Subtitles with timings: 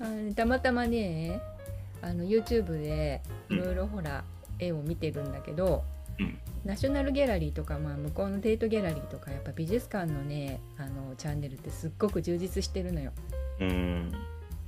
[0.00, 1.40] あたまたまね
[2.02, 4.24] あの YouTube でいろいろほら、
[4.58, 5.84] 絵を見てるんだけど、
[6.18, 6.38] うん。
[6.64, 13.12] ナショナルギャラリーとか、まあ、向こうのテートギャラリーとかやっぱ美術館のねあのチャンネルってすっごく充実してるのよ。
[13.60, 14.12] うん。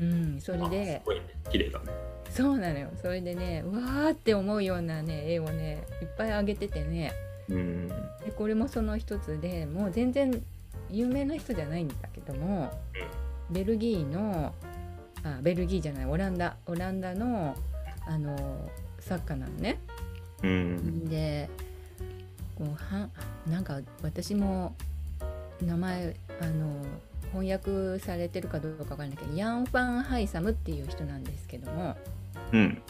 [0.00, 1.02] うん、それあでね。
[1.50, 1.84] 綺麗だね。
[2.30, 2.88] そうなのよ。
[3.00, 7.12] それでねうわーって思うようなね絵をねいっぱい上げててね。
[7.48, 7.88] うん。
[7.88, 7.94] で
[8.36, 10.42] これもその一つでもう全然
[10.90, 12.70] 有名な人じゃないんだけども、
[13.50, 14.54] ベルギーの
[15.24, 17.56] あベルギーじゃないオランダオランダの
[18.06, 19.78] あの作家なのね。
[20.42, 21.08] うん。
[21.08, 21.48] で
[22.56, 23.08] こうは
[23.48, 24.74] なんか私も
[25.64, 26.84] 名前あの
[27.32, 31.96] 翻訳されてるかどうかわかんないけどヤン・ファン・ハイサムっていう人なんですけども、
[32.52, 32.82] うん。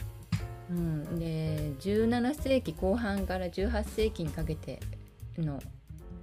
[0.71, 4.81] うん、で17世紀後半から18世紀にかけて
[5.37, 5.61] の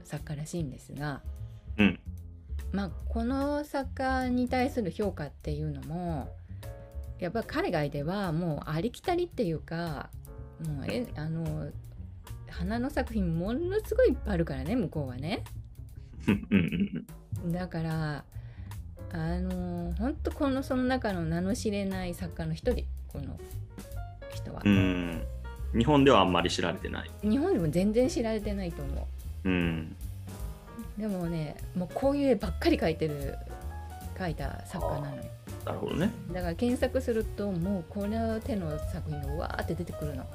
[0.03, 1.21] 作家らしいんですが、
[1.77, 1.99] うん
[2.71, 6.29] まあ、この作家に対する評価っていうのも
[7.17, 10.09] やっぱ海外ではもうありきたりっていうか
[10.65, 11.69] もうえあの
[12.49, 15.43] 花の作品ものすごいいっぱいあるからね向こうはね。
[17.47, 18.23] だから
[19.11, 23.39] あの本当このその中の名の知れない作家の一人この
[24.33, 24.61] 人は。
[24.63, 24.69] う。
[24.69, 25.21] ん。
[25.77, 27.11] 日本ではあんまり知られてない。
[27.21, 29.07] 日本でも全然知られてないと思
[29.45, 29.49] う。
[29.49, 29.51] ん。
[29.51, 30.08] う
[30.99, 33.37] でもねもうこういう絵ばっかり描いてる
[34.17, 35.23] 描いた作家なのよ。
[35.65, 36.11] なるほどね。
[36.31, 40.25] だから検索するともうこの手の作品がわーって出てくるの。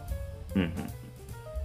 [0.57, 0.73] うん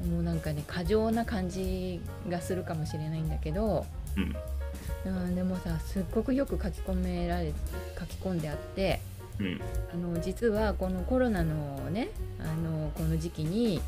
[0.08, 4.36] もうなんかね過剰な感じがするかもしれないんだけど、うん。
[5.06, 7.54] うん、でもさすっごくよく書き込められ
[7.98, 9.00] 書き込んであって。
[9.40, 9.62] うん。
[9.94, 13.82] あの実はこのコロナのねあのこの時期に、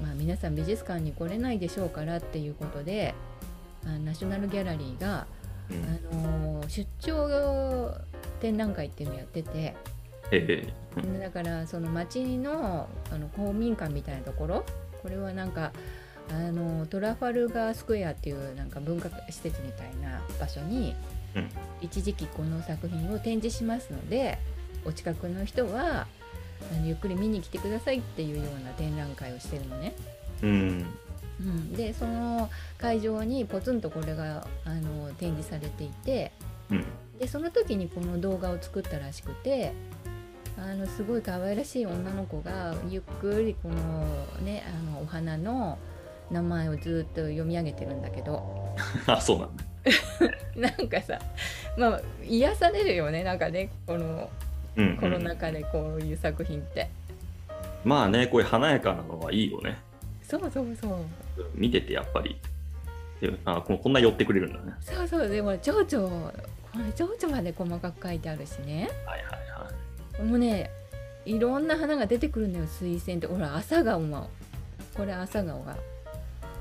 [0.00, 3.31] まあ、皆さん美術館に来れないでしょうからっていうことであ
[3.90, 5.26] ナショナルギャラリーが、
[5.70, 6.14] うん。
[6.14, 7.94] あの出張
[8.40, 9.74] 展覧会っていうのをやってて。
[11.20, 14.64] だからその町のあの公民館みたいなところ。
[15.02, 15.72] これはなんか
[16.30, 20.94] あのトラファルガースクエアっていうなんか文化施設みたいな場所に
[21.34, 21.48] うん。
[21.80, 24.38] 一時期この作品を展示しますので
[24.84, 26.06] お近くの人は
[26.70, 29.94] あのゆっくり見に来てくださいっていうような展覧会をしてるのね。
[30.42, 30.86] うん
[31.42, 32.48] うん、でその
[32.78, 36.32] 会場にポツンとこれがあの展示されていて
[36.70, 36.84] うん。
[37.18, 39.72] でその時にこの動画を作ったらしくて
[40.58, 44.06] あのすごい可愛らしい女の子がゆっくりこの
[44.44, 45.78] ねあのお花の
[46.30, 48.74] 名前をずっと読み上げてるんだけど。
[49.06, 49.64] あそうなんだ。
[50.56, 51.18] なんかさ
[51.76, 53.24] まあ癒されるよね。
[53.24, 54.30] なんかねこの
[54.76, 54.96] うんうん。
[54.96, 56.88] コロナ禍でこういう作品って。
[57.84, 59.78] まあねこういう華やかなのはいいよね。
[60.22, 60.98] そうそうそう
[61.54, 62.36] 見ててやっぱり。
[63.20, 64.74] であここんな寄ってくれるんだね。
[64.80, 66.32] そうそうでも蝶々
[66.72, 68.90] これ蝶々まで細かく書いてあるしね。
[69.06, 70.22] はいはいはい。
[70.24, 70.70] もうね
[71.24, 73.26] いろんな花が出てくるのよ水仙って。
[73.26, 74.28] ほら朝顔も
[74.94, 75.76] これ朝顔が。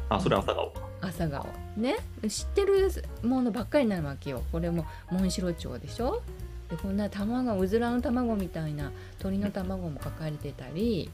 [0.09, 0.69] あそれ朝顔。
[0.69, 1.47] か朝顔。
[1.75, 1.95] ね？
[2.27, 2.91] 知ってる
[3.23, 4.43] ものばっかりなわけよ。
[4.51, 6.21] これもモンシロチョウでしょ？
[6.69, 11.09] でこんな卵うずらの卵みたいな鳥の卵も描かれてたり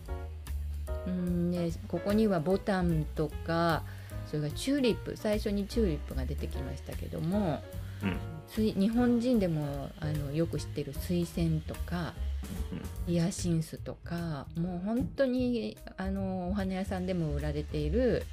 [1.06, 3.84] うんねここにはボタンとか
[4.26, 7.64] それからチューリップ最初にチューリップが出てきましたけども
[8.04, 8.18] うん。
[8.50, 12.14] 水日本人でもあのよく知ってる水仙とか
[13.06, 18.24] ヒヤシンスとかもう本当にあのお花屋さんでも売られている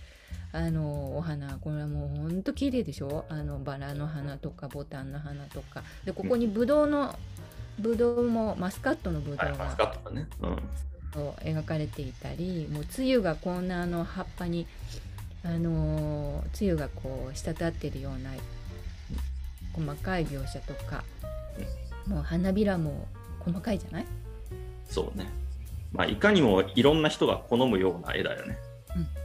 [0.52, 3.24] あのお花これはもう本当綺麗でしょ？
[3.28, 5.82] あのバラの花とかボタンの花とか。
[6.04, 7.18] でここにブドウの
[7.80, 10.28] ブドウもマスカットのブドウはいマスカがットだね。
[10.42, 10.62] うん
[11.42, 14.66] 描かれていたりもう梅雨がこんなあの葉っぱに
[15.44, 18.30] あの梅雨がこう滴ってるような
[19.72, 21.04] 細かい描写とか
[22.06, 23.06] もう花びらも
[23.40, 24.06] 細かいじゃない？
[24.88, 25.26] そうね。
[25.92, 28.56] まあいかにもいろんな人が好むような絵だよね、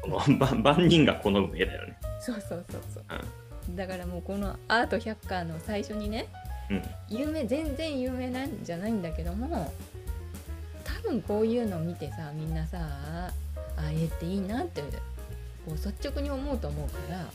[0.01, 1.97] この万万人が好む絵だよね。
[2.21, 6.27] そうそうそうそう、だからもうこのアート百科の最初にね
[6.69, 6.83] うん。
[7.09, 9.73] 有名全然有名なんじゃないんだけども
[11.03, 13.31] 多分こういうのを見てさみんなさあ
[13.77, 14.87] あ絵っていいなってこ
[15.67, 17.25] う率直に思うと思うから。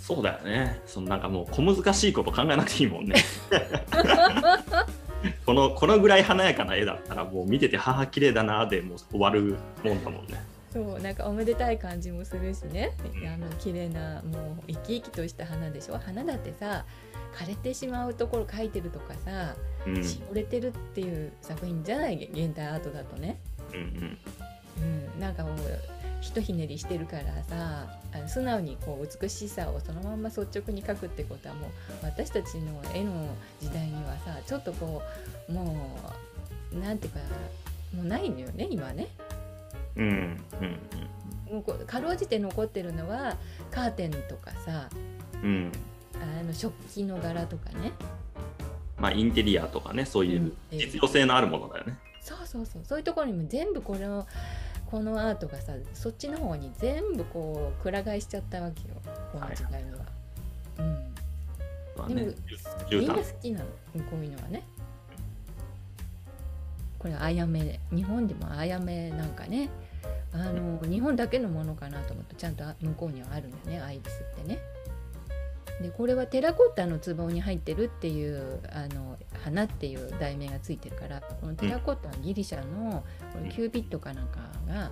[0.00, 0.80] そうだよね。
[0.86, 3.16] そのなんかもう小難しいこと考えなくていいもんね。
[5.44, 10.42] このこのぐらい華やかな絵だったらもう見てて母綺麗だなでもう終わるもんだもんね
[10.84, 12.92] そうなんかおめでたい感じもするしね。
[13.26, 15.98] あの綺麗なもう生き生きとした花でしょ。
[15.98, 16.84] 花だってさ
[17.34, 19.54] 枯れてしまうところ描いてるとかさ
[19.86, 20.04] うん。
[20.04, 22.28] しおれてるっていう作品じゃない？
[22.32, 23.38] 現代アートだとね。
[23.72, 24.18] うんうん。
[24.80, 25.56] うん、なんかもう
[26.20, 31.70] ひとひねりしてるからさあの素直にこう美しさをそのまんま率直に描くってことはもう
[32.02, 33.28] 私たちの絵の
[33.60, 35.02] 時代にはさちょっとこ
[35.48, 35.98] うも
[36.72, 37.18] なんていうか
[37.96, 39.08] もうないのよね今ね。
[39.98, 40.06] うん
[41.48, 43.36] うんもうこうかろうじて残ってるのは
[43.70, 44.88] カーテンとかさ
[45.42, 45.50] うん。
[45.50, 45.72] うん
[46.20, 47.92] あの食器の柄とかね。
[48.98, 51.96] まあインテリアとかねそういう実用性のあるものだよね。
[52.20, 52.82] そうそうそう。
[52.84, 54.26] そういうところにも全部この
[54.86, 58.96] このアートがさそっちの方に全部こうくら替えしちゃったわけよ。
[59.32, 59.98] この時代には。
[60.78, 61.12] うん、で
[61.96, 62.32] まあねも
[62.88, 63.64] 絨みんな好毯きなの。
[63.66, 64.62] こういうのはね。
[66.98, 67.62] これあやめ。
[67.62, 69.68] で日本でもあやめなんかね
[70.32, 74.58] あの日本だけのものかなと思ってちゃんと向こうにはあるんだよねアイリスってね。
[75.80, 84.90] でこれはテラコッタの壺に入ってるっていうあの花っていう題名がついてるからこのテラコッタはギリシャのこのキューピッドかなんかが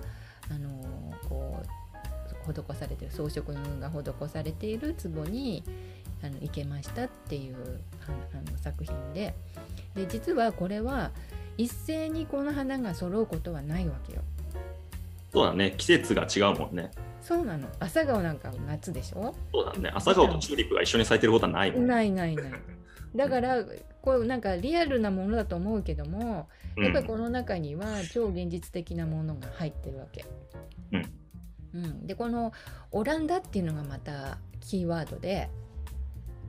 [0.49, 5.63] あのこう施されてる装飾が施されている壺に
[6.23, 9.35] あの生けましたっていうあの作品で
[9.93, 11.11] で実はこれは
[11.57, 14.21] 一斉にこの花が揃うことはないわけよ。
[15.37, 16.89] そうだね季節が違うもんね。
[17.21, 19.35] そうなの朝顔なんかは夏でしょ？
[19.53, 21.87] そうだね朝顔とチューリップが一緒に咲いてることはないもんね。
[21.87, 22.51] ないないない。
[23.15, 23.63] だから
[24.01, 30.25] こうなんかリアルなものだと思うけどもやっぱりこの中には超現実的なものが入ってるわけ。
[30.93, 31.05] うん
[31.73, 32.53] うん、でこの
[32.91, 35.49] オランダっていうのがまたキーワードで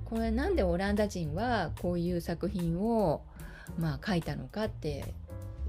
[0.05, 3.23] これなんでオランダ人はこういう作品を
[3.79, 5.05] まあ書いたのかって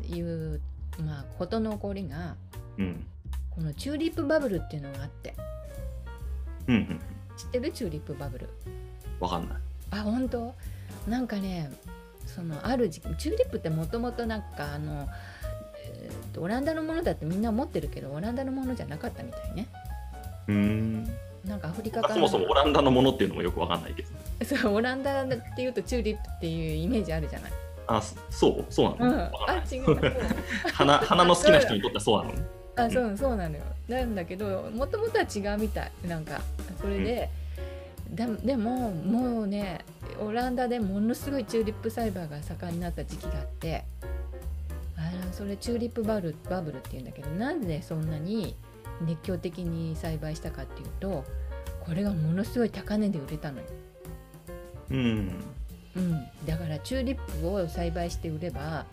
[0.07, 0.62] いう
[1.04, 2.36] まあ事の起こりが
[2.79, 3.05] うん。
[3.51, 5.35] このチューリップバブルっていうのがあって。
[6.67, 6.99] うんうん
[7.37, 8.49] 知ってるチューリップバブル？
[9.19, 9.57] わかんない。
[9.91, 10.53] あ本当？
[11.07, 11.71] なんかね
[12.25, 15.07] そのある時期チューリップってもともとなんかあの、
[15.85, 19.67] えーとオランダのものだってみんな持ってるけどオランダのものじゃなかったみたいね。
[20.47, 21.03] うーん。
[21.45, 22.13] なんかアフリカから。
[22.13, 24.09] そもそもオランダのものっていうのもよくわかんないけど。
[24.45, 27.51] そうオランダっていうとチューリップっていうイメージあるじゃない、
[27.87, 29.67] あそそうそうなうん、の、あわかんない。
[29.69, 30.15] 違う。
[30.73, 32.33] 花花の好きな人にとってはそうなの？
[32.33, 32.58] ね。
[32.85, 33.63] あそうそうなのよ。
[33.87, 35.91] なんだけどもともとは違うみたい。
[36.07, 36.41] なんか
[36.79, 37.29] それで、
[38.09, 39.85] ででももうね
[40.19, 43.83] オランダでものすごいチューリップ栽培が盛んになった時期があって
[44.97, 48.55] あのそれチューリップバブルバブルっていうんだけどなんでそんなに
[49.01, 51.23] 熱狂的に栽培したかっていうと
[51.85, 53.65] これがものすごい高値で売れたのよ。
[54.91, 55.31] うん。
[55.95, 58.85] うん、だからチューリップを栽培して売れば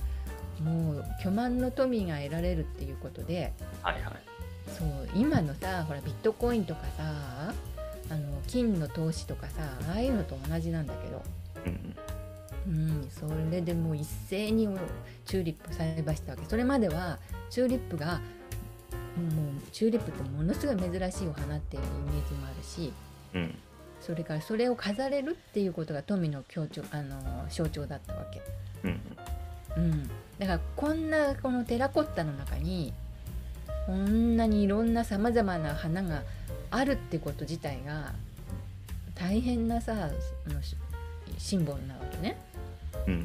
[0.62, 4.12] もう巨万の富が得られるっていうことではいはい。
[4.66, 7.52] そう今のさほらビットコインとかさ
[8.10, 11.22] あの金の投資とかさああいうのと同じなんだけど、
[11.66, 11.96] うん
[12.68, 14.68] うん、それでもう一斉に
[15.24, 16.44] チューリップ栽培したわけ。
[16.46, 17.18] それまでは
[17.48, 18.20] チューリップがもう
[19.72, 22.92] チューリップってものすごい珍しいお花っていうイメージもあるし
[23.34, 23.54] うん。
[24.00, 28.42] それからそれを飾れるっていうことが富の強調あの象徴だったわけ。
[28.84, 29.00] うん。
[29.76, 32.92] うん、だからこんなこのテラコッタの中に
[33.86, 36.22] こんなにいろんなさまざまな花が
[36.70, 38.12] あるってこと自体が
[39.14, 40.76] 大変なさあのし
[41.38, 42.38] シンボルなわけね。
[43.06, 43.20] うんうん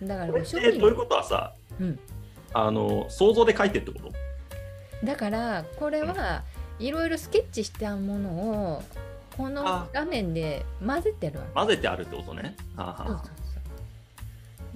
[0.00, 0.08] うん。
[0.08, 1.98] だからこれっ職てという人ことはさ、うん。
[2.52, 5.06] あの想像で書いてってこと？
[5.06, 6.42] だからこれは
[6.78, 8.30] いろいろスケッチしたもの
[8.74, 8.82] を
[9.36, 9.88] このあ。
[9.92, 11.52] 画面で混ぜてるわけ。
[11.54, 12.54] 混ぜてあるってことね。
[12.76, 13.34] あそうそうそう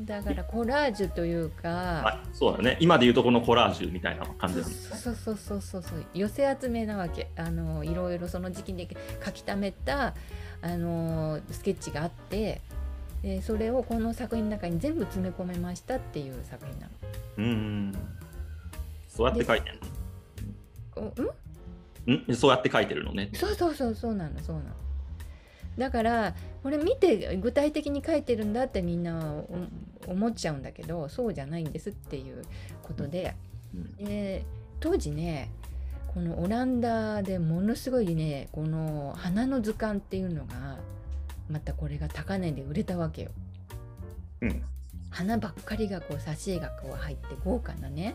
[0.00, 2.76] だからコラージュというかあそうだね。
[2.80, 4.96] 今でいうとこのコラージュみたいな感じなんですね。
[4.98, 8.88] そうそうそうそうそう寄せ集めなわけあのいろいろその時期で
[9.24, 10.14] 書き溜めた
[10.62, 12.60] あのスケッチがあって
[13.22, 16.88] でそれをこの作品の中に全部詰め込めましたっていう作品な
[17.38, 17.94] うんうん。
[19.08, 19.78] そうやって書いてる
[20.96, 21.02] の？
[21.02, 21.22] おう
[22.12, 22.14] ん？
[22.28, 22.36] のん？
[22.36, 23.30] そうやって書いてるのね。
[23.34, 24.68] そうそうそうそうなのそうなの。
[25.78, 29.34] だからこれ見て具体的に書いてるんだってみんな
[30.06, 32.42] お思っちゃうんだけどそうじゃないんですっていう
[32.82, 33.36] ことで。
[33.74, 34.44] うんで
[34.80, 35.50] 当時ね
[36.08, 40.78] このオランダでものすごいねこの花の図鑑っていうのが
[41.50, 43.30] またこれが高値で売れたわけよ。
[44.40, 44.62] うん
[45.10, 48.14] 花ばっかりがこう挿絵がこう入って豪華なね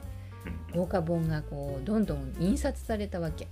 [0.73, 3.47] うん豪華本がこうどんどん印刷されたわけ。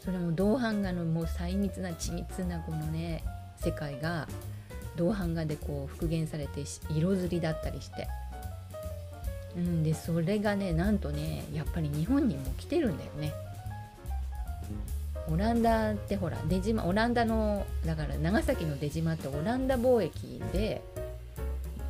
[0.00, 3.24] それも銅版画のもう細密な緻密なこのね
[3.60, 4.28] 世界が
[4.96, 8.08] 銅版画でこう復元されてし色づりだったりして。
[9.56, 13.32] うん、でそれがねなんとねやっぱり日本にも来てるんだよね。
[15.28, 20.82] オランダってほら出島オランダのだから長崎の出島ってオランダ貿易で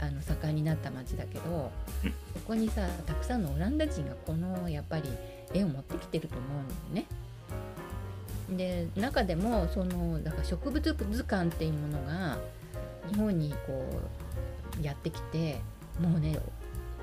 [0.00, 1.70] あの盛んになった町だけど
[2.04, 5.02] うんそこにさたくさんのオランダ人がこのやっぱり
[5.52, 7.06] 絵を持ってきてると思うんだよね。
[8.50, 12.38] で中でもそのだから植物図鑑っていうものが
[13.08, 13.84] 日本にこ
[14.80, 15.60] うやってきて
[16.00, 16.38] もうね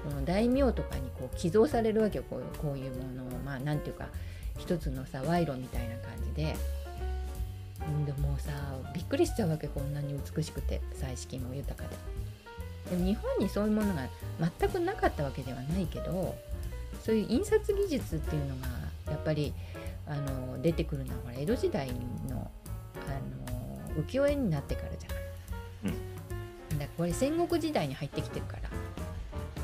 [0.04, 4.08] この大名とかにこう寄贈されるわけよこういうこういうものをまあなんていうか
[4.58, 6.56] 一つのさ賄賂みたいな感じで。
[8.06, 8.52] でもさ
[8.94, 11.98] びっくりしちゃうわけこんなに美しくて彩色も豊かで。
[12.92, 14.08] でも日本にそういうものが
[14.60, 16.36] 全くなかったわけではないけど
[17.02, 18.68] そういう印刷技術っていうのが
[19.12, 19.54] やっぱり
[20.06, 21.92] あの出てくるのはほら江戸時代
[22.30, 22.50] の
[22.96, 25.94] あの浮世絵になってからじゃない。
[26.72, 28.70] うん、だこれ戦国時代に入ってきてるから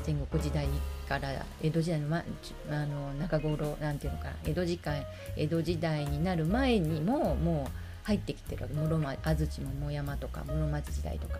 [0.02, 0.66] 戦国時代
[1.08, 2.24] から江戸時代の,、ま、
[2.70, 5.06] あの中頃なんていうのかな江戸時代
[5.36, 7.70] 江戸時代になる前にももう
[8.04, 11.38] 入ってきてるわけ室安土桃山とか室町時代とか。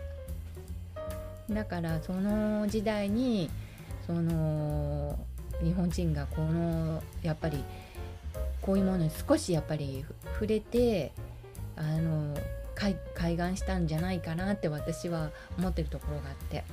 [1.49, 3.49] だからその時代に
[4.05, 5.17] その
[5.61, 7.63] 日本人がこのやっぱり
[8.61, 11.11] こういうものに少しやっぱり触れて
[11.75, 12.35] あの
[12.75, 16.63] 開眼したんじゃないかなって私は思ってるところがあって。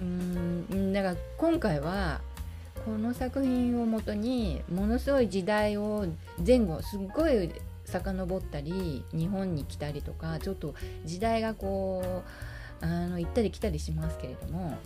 [0.00, 2.20] うんだから今回は
[2.84, 6.06] この作品をもとにものすごい時代を
[6.44, 7.50] 前後すっごい
[7.84, 12.22] 遡ったり日本に来たりとかちょっと時代がこ
[12.82, 14.76] うあの行ったり来たりしますけれども、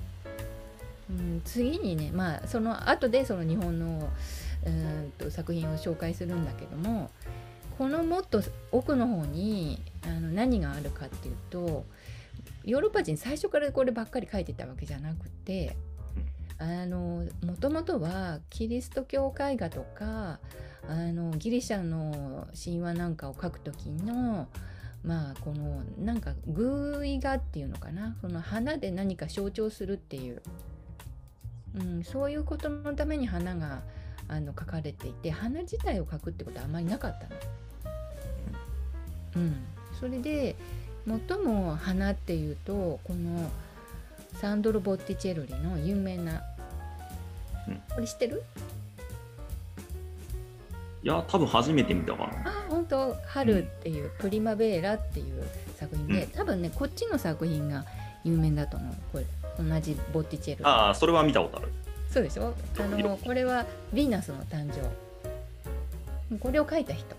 [1.11, 4.09] うん、次にねまあその後でその日本の
[4.67, 7.11] うんと作品を紹介するんだけども
[7.77, 11.85] このもっと奥の方にあの何があるかっていうと
[12.65, 15.77] ヨーロッパ人最初からこればっかり書いてたわけじゃなくて
[16.61, 17.27] も
[17.61, 20.41] ともとはキリスト教絵画とか
[20.89, 24.49] あのギリシャの神話なんかを書く時の
[25.05, 30.43] まあこのなんか偶意画っていうのかなその花で何か象徴するっていう、
[31.77, 33.83] うん、そういうことのために花が
[34.29, 37.41] あの書かれていて花自体を描くってことはあんまりなかったの。
[39.37, 39.57] うん、
[39.99, 40.55] それで
[41.07, 43.51] 最も花っていうとこの
[44.35, 46.43] サンドロ・ボッティチェロリの有名な、
[47.67, 48.43] うん、これ知ってる？
[51.03, 52.51] いや多分初めて見たかな。
[52.51, 53.17] あ本当？
[53.27, 55.45] 春っていう、うん、プリマベーラっていう
[55.77, 57.85] 作品で、うん、多分ねこっちの作品が
[58.25, 58.95] 有名だと思う。
[59.13, 59.25] これ
[59.59, 60.65] 同じボッティチェロリ。
[60.65, 61.69] ああそれは見たことある
[62.11, 62.55] そうでしょ？
[62.79, 66.39] あのこれはヴィーナスの誕生。
[66.39, 67.17] これを書いた人。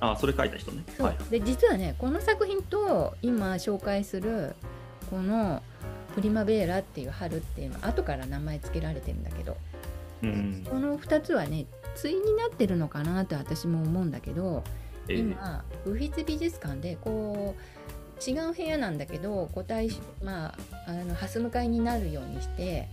[0.00, 0.82] あそれ書いた人ね。
[0.98, 4.54] はい、で実はねこの作品と今紹介する
[5.10, 5.62] この
[6.14, 9.56] 「プリマベーラ」っていう春っていうのは後から名前付けられてるんだけど、
[10.22, 11.66] うん、この2つはね
[12.00, 14.64] 対になってるのかなと私も思うんだけど、
[15.08, 19.90] えー、今ウフィズ美術館でこう違う部屋なんだけど個体
[20.22, 20.54] まあ
[20.86, 22.88] あの蓮向かいになるようにして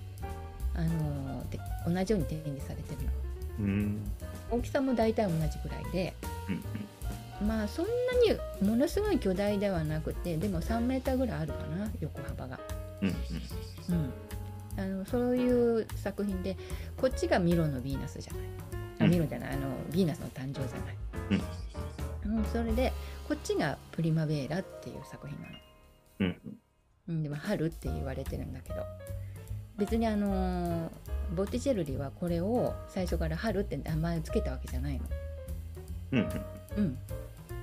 [0.80, 3.12] あので同じように展示されてるの。
[3.60, 4.12] うん
[4.50, 6.14] 大きさも大体同じぐらいで、
[6.48, 7.92] うんまあそんな
[8.62, 12.60] にものすごい巨大ではなくてでも3メーターぐらいあるかな横幅が。
[13.02, 14.14] うん、うん、
[14.78, 16.58] あのそういう作品で
[16.98, 18.42] こっちがミロのヴィーナスじゃない。
[19.00, 20.98] あミロじゃないあのヴィーナスの誕生じゃない。
[22.26, 22.92] うん、うん、それで
[23.28, 25.56] こっちがプリマベーラっていう作品なの。
[26.20, 26.60] うん
[27.08, 28.84] うん、でも春って言われてるんだけど
[29.80, 30.92] 別にあの
[31.36, 35.00] ボッティチェルリはこれを最初から春って名前を付けたわけじゃないの。
[36.12, 36.30] うん、
[36.78, 36.98] うん、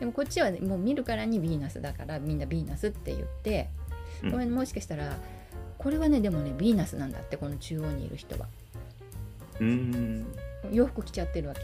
[0.00, 3.68] でもこっちはもう見るからにヴィーナスだからみんなヴィーナスって言って、
[4.23, 5.16] うん、これもしかしたら
[5.78, 8.46] これはねでもねヴィーナスなんだってこの中央にいる人は。
[9.61, 10.26] うん
[10.70, 11.62] 洋服着ちゃってるわけ。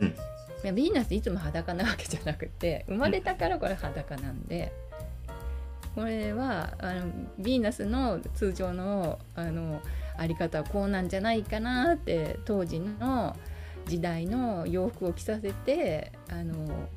[0.00, 0.14] うん、
[0.62, 4.72] ヴィーナスいつも裸なわけじゃなくて生まれたからこれ裸なんで。
[5.94, 7.06] これはあの
[7.40, 9.80] ヴィーナスの通常のあの
[10.16, 13.36] あり方はこうなんじゃないかなって当時の
[13.86, 16.88] 時代の洋服を着させてあの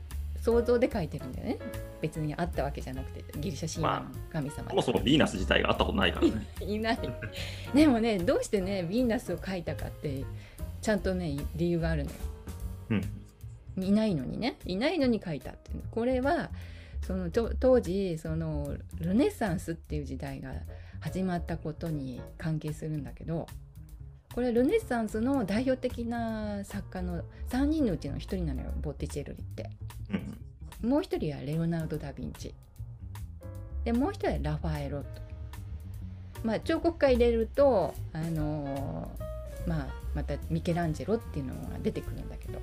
[0.42, 1.60] 想像で描いてるんだよね。
[2.02, 6.48] 別にあったわけじゃなくてギリシャ神話の神様、まあ、そもそもヴィーナス自体があったことないからね。
[6.60, 7.00] いない。
[7.76, 10.26] でもねどうしてねヴィーナスを描いたかって
[10.82, 12.16] ちゃんとね理由があるのよ、
[12.90, 14.58] うん、いないのにね。
[14.66, 16.50] いないのに描いたってこれは
[17.05, 20.53] その当時そのルネッサンスっていう時代が
[21.00, 23.48] 始まったことに関係するんだけど
[24.34, 29.70] これルネッサンスの代表的な作家の3人のうちの1人なのよボッティチェルリって。
[30.84, 32.55] うん、もう1人はレオナルド・ダ・ヴィンチ。
[33.84, 35.22] でもう1人はラファエロット。
[36.43, 42.60] まあ彫刻家入れると、あのー、まあ、またミケランジェロっていうのが出てくるんだけど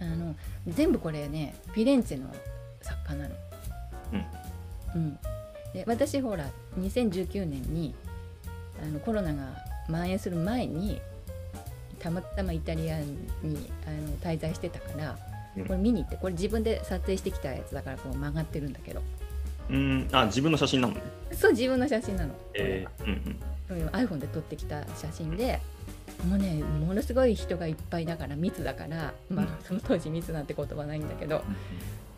[0.00, 0.34] あの
[0.66, 2.34] 全部これねフィレンツェの
[2.82, 3.34] 作家なの。
[4.94, 5.18] うん、うん、
[5.72, 6.46] で私ほら
[6.78, 7.94] 2019年に
[8.82, 9.48] あのコロナが
[9.86, 11.00] 蔓延する前に
[11.98, 13.06] たまたまイタリアに
[13.86, 15.18] あの滞在してたから
[15.66, 19.02] これ見に行ってこれ自分で撮影してきたやつだからこう曲がってるんだけど。
[19.68, 20.08] うん。
[20.12, 21.02] あ自分の写真なのね。
[21.32, 23.40] そう自分の写真なの、えー、うん
[23.76, 25.60] うん、iPhone で撮ってきた写真で
[26.28, 31.42] もうねものすごい人がいっぱいだから密だからまあその当時密なんて言葉ないんだけど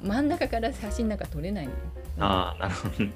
[0.02, 1.76] 真ん中から写真なんか撮れないのよ。
[2.18, 3.12] ああなるほどね。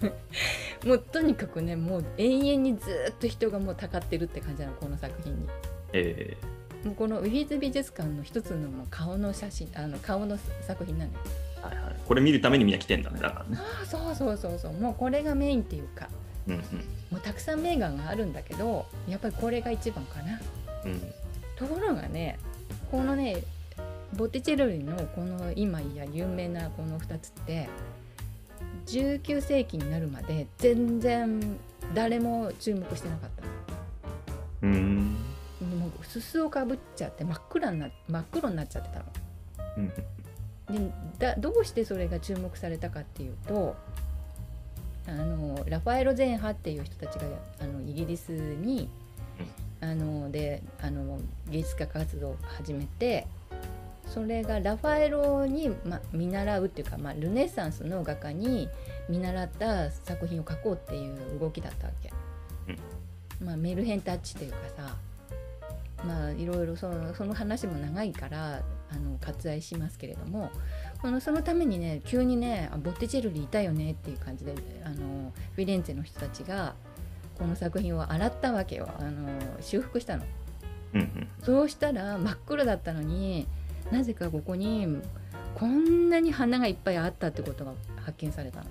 [0.84, 5.48] もうとにかくねもう永遠にずっと人がもうたかってるって感じなのこの作品に。
[5.92, 6.36] え
[6.84, 11.18] もうこのウィズ美術館の一つのもう顔の写真あの顔の作品なのよ。
[11.62, 13.58] ーはいはい、これ見るためにみんな来てんだねだからね。
[13.58, 16.08] ああそうそうそうそうもうこれがメインっていうか
[16.46, 16.60] うんうん
[17.10, 20.40] もうたくさん名画があるんだけどやっぱりこれが一番かな。
[20.84, 21.00] うん
[21.56, 22.38] ところがね
[22.90, 23.42] このね
[24.16, 27.68] ボティチェロリのこの今や有名なこの2つって
[28.86, 31.58] 19世紀になるまで全然
[31.94, 33.42] 誰も注目してなかった
[34.62, 35.16] うーん。
[35.60, 39.04] のもうすすをかぶっちゃって真っ暗にな真っ黒になっちゃってたの。
[39.78, 39.88] うん。
[40.90, 43.76] でだどうしてそれが注目されたかっていうと
[45.06, 47.26] あのラファエロ・ゼンハっていう人たちが
[47.60, 48.88] あのイギリスに、
[49.80, 53.26] あのであの芸術家活動を始めて
[54.06, 58.68] それがラファエロに、ま、見習うっていうか、まあ、ルネサンスの画家に
[59.08, 62.10] 見習った作品を描こうっていう動きだったわけ。
[63.44, 64.96] まあ、メルヘンタッチっていうかさ
[66.04, 70.50] まあいろいろそのその話も長いからあの割愛しますけれども
[71.02, 76.74] このそのためにね急にねあボッテチェルリいたよねっていう感じであのフィレンツェの人たちが
[77.38, 79.28] この作品を洗ったわけよあの
[79.60, 80.24] 修復したの。
[80.94, 83.46] うんうんそうしたら真っ黒だったのに
[83.90, 84.86] なぜかここに
[85.54, 87.72] こんなに花がいっぱいあったってことが
[88.04, 88.66] 発見されたの。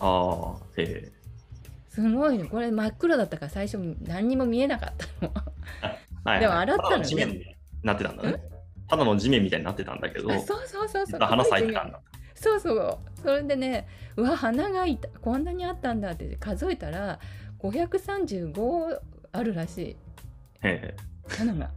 [0.00, 1.10] ああえ
[1.88, 5.32] すごいのこれ真っ黒だったから最初何にも見えなかったの。
[5.32, 5.44] ーは
[5.90, 8.42] いはいでも洗ったのね地面になってたんだね。
[8.88, 11.20] ただの地面みたいになってたんだけど、あそうそうそうそう。
[11.20, 12.00] 花咲いてたんだ。
[12.34, 12.98] そうそう。
[13.22, 17.18] それでね、うわ、花がいた、こんなにあったんだって数えたら、
[17.60, 19.00] 535
[19.32, 19.96] あるらしい。
[20.62, 20.94] え
[21.28, 21.70] 花が。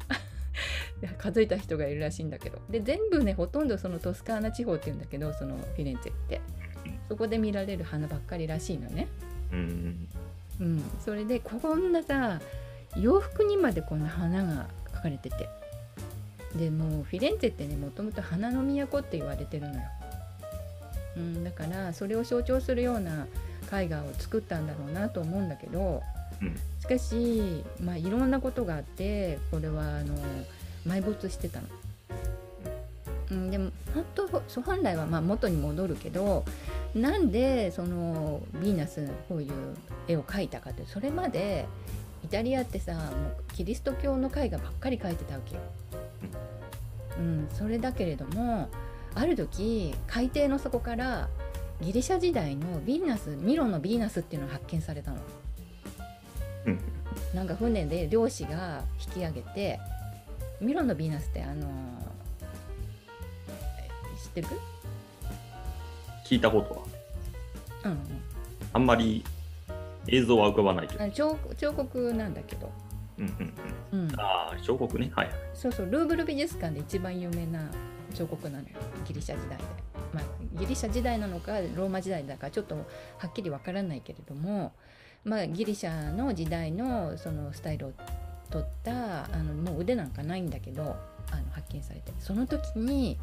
[1.17, 2.59] 数えた人がいるらしいんだけど。
[2.69, 6.41] で、全部ね、ほとんどそのトスカーナ地方っていうんだけど、そのフィレンツェって。
[7.09, 9.07] そこで見られる花ばっかりらしいのね。
[9.51, 10.07] えうん
[10.59, 10.83] うん。
[11.03, 12.41] それで、こんなさ、
[12.95, 15.47] 洋服にまでこんな花が描かれてて。
[16.57, 19.81] でもうフィレンツェってねもともと花の都って言われてるのよ、
[21.17, 23.27] うん、だからそれを象徴するような
[23.71, 26.01] 絵画を作ったんだろうなと思うんだけどうん
[26.81, 30.15] しかし、まあ、いろんなことがあってこれはあの
[30.87, 31.67] 埋没してたの。
[33.31, 36.45] うん、でも本当本来はまあ元に戻るけど
[36.93, 39.51] なんでそのヴィーナスこういう
[40.07, 41.65] 絵を描いたかってそれまで
[42.23, 45.61] イタリアってさもうキリスト教の絵画ばっかり描いてたわけよ。
[47.17, 48.69] うん、それだけれども
[49.15, 51.29] ある時海底の底から
[51.81, 55.17] ギリシャ時代のヴィーナスミロのヴィーナスっていうのが発見されたの。
[56.65, 56.79] うん。
[57.33, 59.79] なんか船で漁師が引き上げて
[60.59, 61.67] ミロのヴィーナスってあの
[63.77, 64.47] え知ってる？
[66.25, 66.81] 聞いたことは。
[67.85, 67.99] うんうん。
[68.73, 69.23] あんまり
[70.07, 71.03] 映像は浮かばないけど。
[71.03, 72.71] あの彫彫刻なんだけど、
[73.17, 73.53] うんうん
[73.93, 75.11] うん、うん、ああ、彫刻ね。
[75.15, 75.29] はい。
[75.53, 75.89] そうそう。
[75.89, 77.69] ルーブル美術館で一番有名な
[78.13, 78.75] 彫刻なのよ。
[79.05, 79.63] ギリシャ時代で、
[80.13, 80.23] まあ、
[80.59, 82.83] ギリシャ時代なのかローマ時代だかちょっとは
[83.27, 84.73] っきりわからないけれども、
[85.25, 87.91] まあ、ギリシャの時代のそのスタイルを
[88.51, 90.95] 取ったあのもう腕なんかないんだけど
[91.31, 93.17] あの発見されてその時に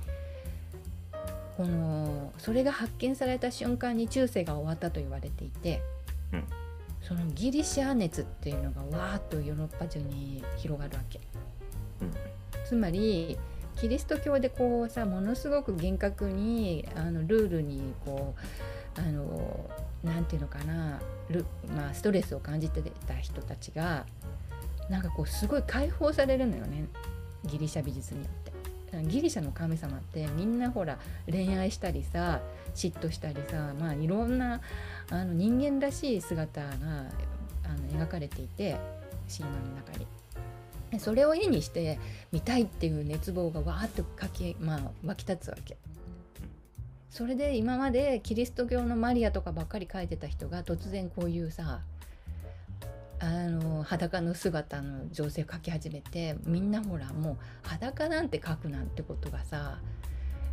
[1.57, 5.81] このそれが発見された瞬間に中世が終わったと言われていて、
[6.33, 6.45] うん
[7.03, 11.19] そのギリシャ熱っていうのがわーっとヨーロッパ中に広がるわけ。
[12.01, 12.13] うん
[12.65, 13.37] つまり
[13.77, 18.35] キリスト教でこうさものすごく厳格にあのルールにこ
[18.97, 19.69] うあの
[20.05, 24.05] なんていうのかなル、まあ、ストレスを感じてた人たちが
[24.89, 26.87] なんかこうすごい解放されるのよね
[27.45, 28.53] ギリシャ美術によって。
[29.05, 30.99] ギリシャの神様ってみんなほら
[31.31, 32.43] 恋愛したりさ
[32.75, 34.61] 嫉妬したりさまあいろんな
[35.09, 38.77] あの人間らしい姿があの描かれていて
[39.35, 40.07] 神話の中に。
[40.99, 41.99] それを絵にして
[42.33, 45.79] 見たいっていう熱望がわーっとかき、まあ、湧き立つわけ。
[47.13, 51.83] それで今までキリスト教のマリアとかばっかり描いてた人が突然こういうさ
[53.21, 59.79] あの裸の姿の女性を描き始めてみんなほらもう裸なんて描くなんてことがさ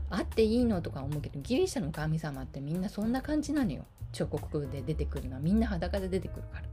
[0.10, 3.86] あっていいのとか思うけどギリシャの神様ってみんなそんな感じなのよ。
[4.12, 5.40] 彫刻で出てくるのは。
[5.40, 6.64] みんな裸で出てくるから。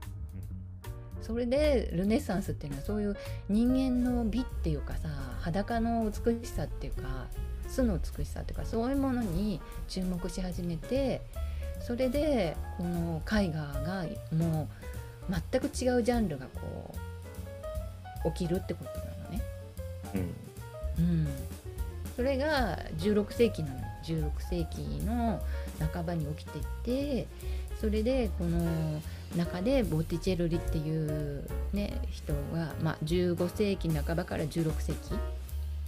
[1.21, 3.17] それでルネサンスっていうのはそういう
[3.49, 5.09] 人間の美っていうかさ
[5.41, 7.27] 裸の美しさっていうか
[7.69, 11.23] 素の美しさっていうかそういうものに注目し始めて
[11.81, 14.05] それでこの絵画が
[14.37, 14.69] も
[15.29, 16.95] う全く違うジャンルがこ
[18.25, 19.43] う起きるってことなのね。
[20.15, 21.29] うんうん、
[22.17, 25.41] それが16世紀なの16世紀の
[25.93, 27.27] 半ばに起きていて
[27.81, 29.01] それでこの
[29.37, 35.19] 中でボティチェルリっていう、ね、人が、まあ、15世紀半ばから16世紀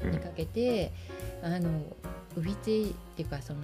[0.06, 0.92] にかけて、
[1.42, 1.68] あの
[2.37, 3.61] ウフィツェっていうかその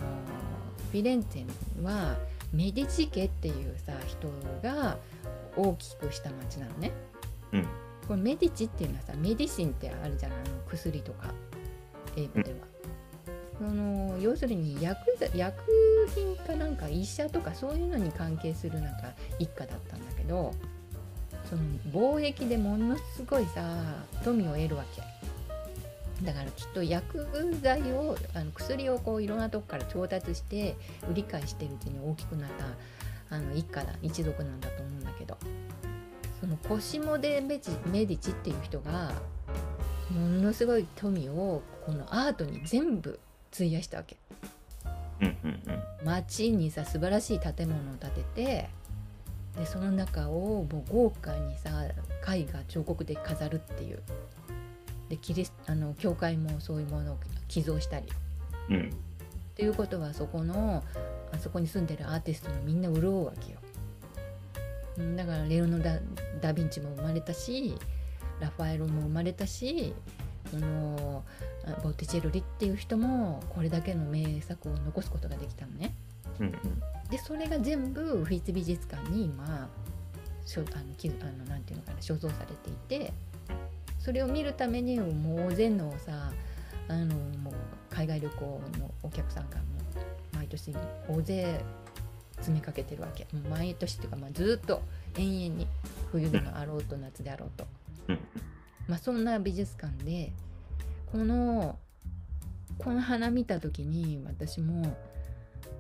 [0.91, 2.17] フィレンツェは
[2.53, 4.29] メディチ家っていうさ人
[4.63, 4.97] が
[5.57, 6.93] 大きくした町なのね。
[7.53, 7.67] うん
[8.07, 11.33] これメディチっていうのはさメディシンってあるじゃないあの薬とか
[12.17, 12.75] 英語では。
[13.59, 14.99] その要するに薬
[15.35, 15.63] 薬
[16.15, 20.53] 品かなんか医者とかそういうのに関係するなんか一家だったんだけど
[21.49, 23.63] その貿易でものすごいさ
[24.25, 25.03] 富を得るわけ
[26.25, 27.27] だからきっと薬
[27.63, 30.77] 剤をあの薬をこういろんなとこから調達して
[31.11, 32.51] 売り買いしてるうちに大きくなっ
[33.29, 35.37] たあの一家だ一族なんだと思うんだけど
[36.41, 39.13] そのコシモ・デ・メディチっていう人が
[40.11, 43.19] ものすごい富をこのアートに全部
[43.53, 44.17] 費やしたわけ。
[45.21, 45.61] うんうん。
[46.05, 48.69] 街にさ素晴らしい建物を建てて
[49.57, 54.03] でその中をもう豪華にさ絵画彫刻で飾るっていう
[55.09, 58.07] でキリスあの教会もそういうものを寄贈したり。
[58.71, 58.77] うん。
[58.77, 59.05] うん
[59.55, 60.83] っていうことはそこの
[61.33, 63.59] あそこに住んでるアーティストもみんな潤うわけよ。
[64.99, 66.01] うんだからレオノダ・
[66.41, 67.77] ダ・ヴィンチも生まれたし
[68.41, 69.95] ラファエロも生まれたし
[70.51, 71.25] この
[71.67, 75.95] あボッティチェロリっていう人もこれだけの名作を残すことができたのね。
[76.41, 76.53] うん
[77.11, 83.13] でそれが全部フィッツ美術館に今あのきあのなんていうのかな所蔵されていて
[84.05, 86.31] それを見るためにもう大勢のさ
[86.89, 87.55] あのもう
[87.89, 89.63] 海外旅行のお客さんがも
[90.33, 90.75] う毎年
[91.09, 91.65] 大勢
[92.37, 93.27] 詰めかけてるわけ。
[93.49, 94.83] 毎年っていうか、まあ、ずっと
[95.17, 95.67] 延々に
[96.13, 97.67] 冬でもあろうと夏であろうと、
[98.09, 98.19] うん。
[98.89, 100.33] まあ、そんな美術館で
[101.11, 101.79] この
[102.77, 104.95] この花見た時に私も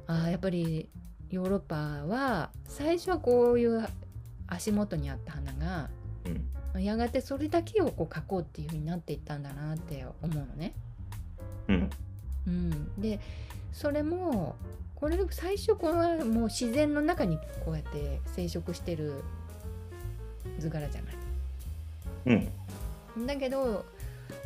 [0.07, 0.89] あーやっぱり
[1.29, 3.87] ヨーロッパは最初はこういう
[4.47, 5.91] 足元にあった花が
[6.25, 6.49] うん
[6.81, 10.73] やがてそれだけをこう描こうっていう風になっていったんだなって思うのね。
[11.69, 11.91] うん
[12.47, 13.21] うん、で
[13.73, 14.57] それも
[14.95, 19.23] これ最初これはもう自然の中にこうやって生殖してる
[20.59, 21.15] 図柄じゃない。
[23.17, 23.85] うんだけど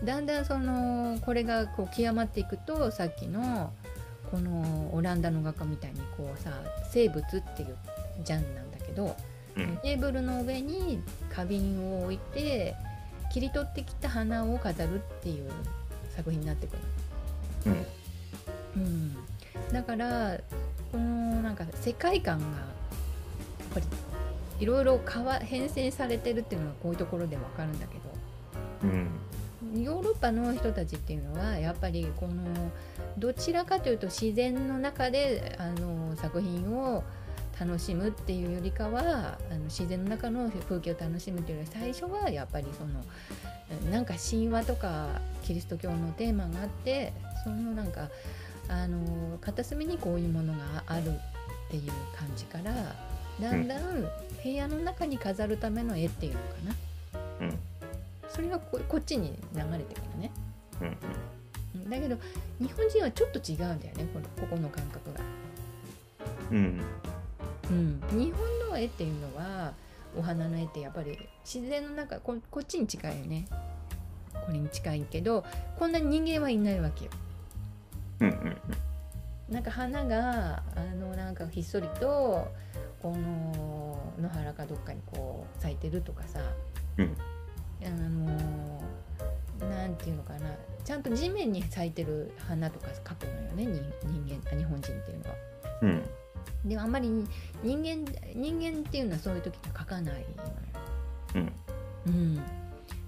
[0.04, 3.72] だんだんそのこれがこう極まっていくとさっきの
[4.30, 6.52] このオランダの画家みたいにこうさ
[6.90, 7.76] 生物っていう
[8.22, 9.12] ジャンルなんだけどうん
[9.82, 12.74] テーブルの上に花瓶を置いて
[13.32, 15.50] 切り取ってきた花を飾るっていう
[16.14, 16.78] 作品になってくる。
[17.66, 18.82] うん。
[18.82, 19.16] うん、
[19.72, 20.38] だから
[20.92, 22.52] このなんか世界観がや
[23.70, 23.86] っぱり
[24.60, 25.00] いろいろ
[25.42, 28.00] 変遷されてるっていうのがこういうところでわかるんだけど。
[28.84, 29.08] うん。
[29.82, 32.70] ヨーロッパの人たちっていうのはやっぱりこの
[33.18, 37.02] どちらかというと自然の中であの作品を
[37.58, 43.04] 楽しむっていうよりかはあの自然の中の風景を楽しむっていうよりは最初はやっぱりその
[43.90, 47.12] なんか神話とかキリスト教のテーマがあって
[47.44, 48.08] そのなんか
[48.68, 52.72] あの片隅にこういうものがあるっていう感じから
[53.40, 54.08] だんだん
[54.42, 56.46] 部屋の中に飾るための絵っていうのか
[57.40, 57.46] な。
[57.46, 57.58] うん。
[58.28, 60.30] それがここっちに流れてくるね。
[60.80, 60.96] うん
[61.84, 61.90] うん。
[61.90, 62.16] だけど
[62.60, 65.20] 日本人はちょっと違うんだよねこのここの感覚が。
[66.50, 66.80] うん
[67.70, 69.72] うん、日本の絵っていうのは
[70.16, 73.46] お花の絵ってやっぱり自然の中ここっちに近いよね。
[74.46, 75.44] これに近いけど
[75.78, 77.10] こんなに人間はいないわけよ。
[78.20, 78.56] うんうん
[79.50, 82.46] なんか花があのなんかひっそりと
[83.02, 86.40] この野原かどっかにこう咲いてるとかさ、
[86.98, 87.16] うん。
[87.82, 88.82] あの
[89.70, 90.50] なんていうのかな。
[90.84, 95.36] ちゃんと地面に咲いてる花とか描くのよね人人間あ日本人っていうのは。
[95.82, 96.10] うん
[96.64, 97.08] でもあんまり
[97.62, 100.24] 人間人間っていうのはそういう時って描かない。
[101.34, 101.52] うん。
[102.06, 102.42] うん。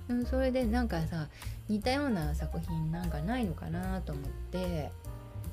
[0.08, 1.28] うん、それでなんかさ
[1.68, 4.90] 似たような作品なんかないのかなと思って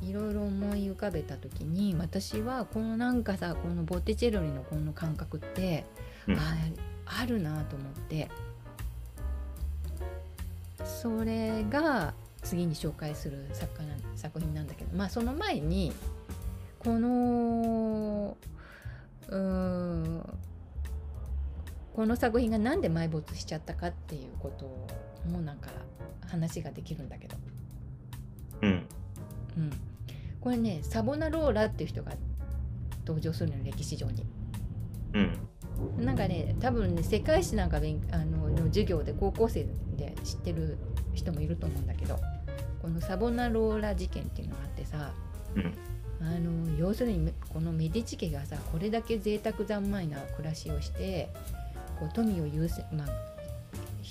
[0.01, 5.85] いろいろ思い浮かべた時に私はこのなんかさこのボッティチェロリのこの感覚って、
[6.27, 6.35] うん。
[6.35, 6.39] あ
[7.05, 8.29] あるなと思って。
[10.83, 15.91] それが次に紹介する作家な作品なんだけどまあその前に
[16.87, 18.37] この
[19.27, 20.39] うーん
[21.93, 24.87] この作品がなんで埋没しちゃったかっていうこと
[25.29, 25.69] もなんか
[26.25, 27.35] 話ができるんだけど、
[28.61, 28.69] うん。
[28.69, 29.71] うん、
[30.39, 32.13] これねサボナローラっていう人が
[33.05, 34.25] 登場するのよ歴史上に。
[35.13, 35.19] う
[35.99, 36.05] ん。
[36.05, 40.77] なんかね多分ね世界史なんか勉あのの授業で高校生で知ってる
[41.13, 42.17] 人もいると思うんだけど
[42.81, 45.11] このサボナローラ事件っていうのがあってさ。
[45.57, 51.29] うんあの要するにこのメディチ家がさこれだけ贅沢三昧な暮らしをして
[51.99, 53.07] こう富を優先まあ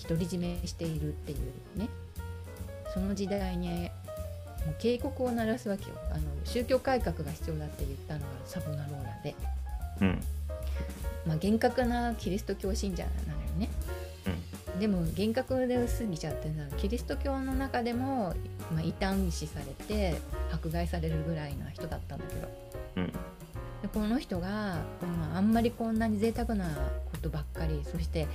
[0.09, 1.89] 独り占めしているっていうね。
[2.97, 5.91] その時代にもう警告を鳴らすわけよ。
[6.11, 9.35] あの宗教改革が必要だって言ったのがサボナローラで、
[10.01, 10.21] うん。
[11.27, 13.11] まあ、厳格なキリスト教信者な
[14.79, 18.35] でも厳格で過ぎちゃってさキリスト教の中でも、
[18.73, 20.17] まあ、異端視されて
[20.53, 22.49] 迫害されるぐらいな人だったんだけど。
[22.97, 23.13] うん。
[23.83, 26.67] でこの人がこのあんまりこんなに贅沢な
[27.11, 28.27] ことばっかりそして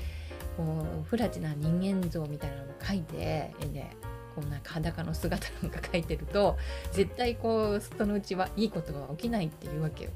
[0.58, 0.64] こ
[1.02, 3.88] う不埒な人間像みたいなのを描いて絵で
[4.36, 6.58] こうなんか裸の姿なんか描いてると
[6.92, 10.12] 絶対こうそのうちはいいことが起きないっていうわけよ。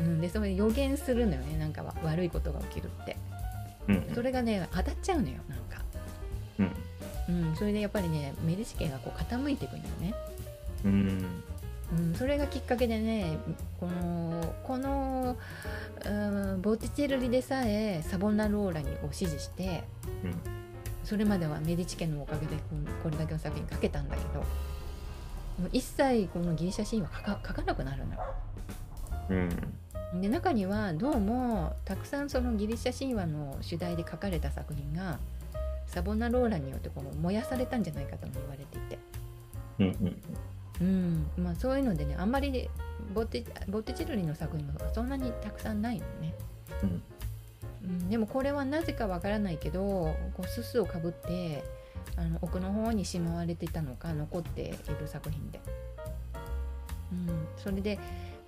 [0.00, 3.16] うん、でそれ予言するのよねなんかわ悪いことが起きるって
[3.88, 5.84] うんそれがね当たっちゃうのよなんか、
[7.28, 7.46] うん。
[7.48, 10.14] うん、それでやっぱりねメディチ家がこう傾いていくんだよね。
[10.84, 11.26] うん。
[11.96, 13.38] うん、それがきっかけでね
[13.78, 15.36] このこの、
[16.04, 19.84] うん、ボティチェルリでさえサボナローラにを支持して
[20.24, 20.34] うん。
[21.04, 22.62] それまではメディチ家のおかげでこ
[23.02, 24.46] これだけの作品書けたんだけども
[25.66, 28.20] う一切このギリシャ神話書か書かなくなるのよ。
[29.30, 29.74] うん
[30.20, 35.18] で中にはどうもたくさんそのギリシャ神話の主題で書かれた作品が
[35.86, 38.98] サボナローラによってこう燃やされたんじゃないかとも言われていて。
[39.78, 40.16] うん
[40.80, 42.68] うんまあ、そういうのでねあんまりね
[43.14, 46.34] ボテボテチェルリの作品もそんなにたくさんないのね、
[46.82, 47.02] うん。
[47.84, 49.80] うん、でもこれはなぜかわからないけど
[50.34, 51.62] こうすすをかぶって
[52.16, 55.60] あの奥の方にしまわれていたのか残っている作品で、
[57.12, 57.98] うん、それで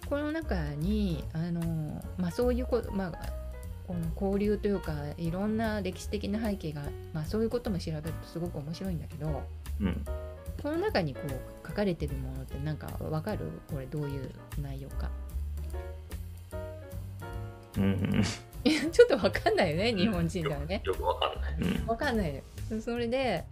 [0.09, 3.13] この中にあの、まあ、そういうこ、まあ、
[3.87, 9.43] この交流というかいろんな歴史的な背景が、まあ、そういうことも調べるとすごく面白いんだけど
[9.81, 10.05] うん。
[10.63, 13.51] この中にこう書かれてるものってなんかわかる？
[13.71, 15.11] これどういう内容か。
[17.77, 18.23] うん。
[18.91, 20.81] ちょっとわかんないよね日本人だよね。
[20.85, 21.55] よくわかんない。
[21.61, 23.45] うんわかんないのそれで、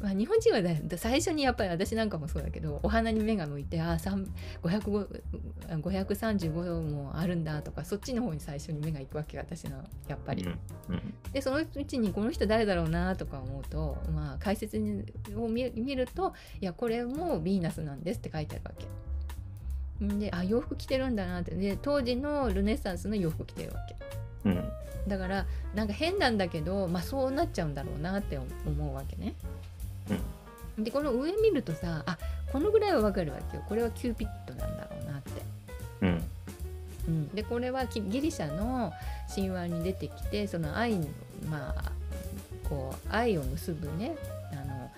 [0.00, 5.22] まあ、日本人はね最初にやっぱり私なんかもそうだけどお花に目が向いてああ505
[5.68, 10.44] 535もあるんだとかそっちの方に最初に目が行くわけよ私のやっぱり。
[10.44, 14.78] うんでそのうちにこの人誰だろうなとか思うと、まあ、解説
[15.36, 18.72] を見見るといやこれもヴィーナスなんですって書いてあるわ
[19.98, 20.04] け。
[20.04, 23.96] んであ洋服着てるんだなってで当時のルネサンスの洋服着てるわけ。
[24.48, 24.64] うん
[25.08, 29.34] だからなんか変なんだけど、まあ、そうなっちゃうんだろうなって思うわけね。
[30.78, 32.18] でこの上見るとさあ
[32.52, 33.62] このぐらいはわかるわけよ。
[33.68, 35.30] これはキューピッドなんだろうなって。
[36.02, 36.22] うん。
[37.08, 38.92] うん、でこれはきギリシャの
[39.32, 40.94] 神話に出てきてその愛
[41.48, 41.92] まあ
[42.68, 44.16] こう愛を結ぶね
[44.52, 44.90] あの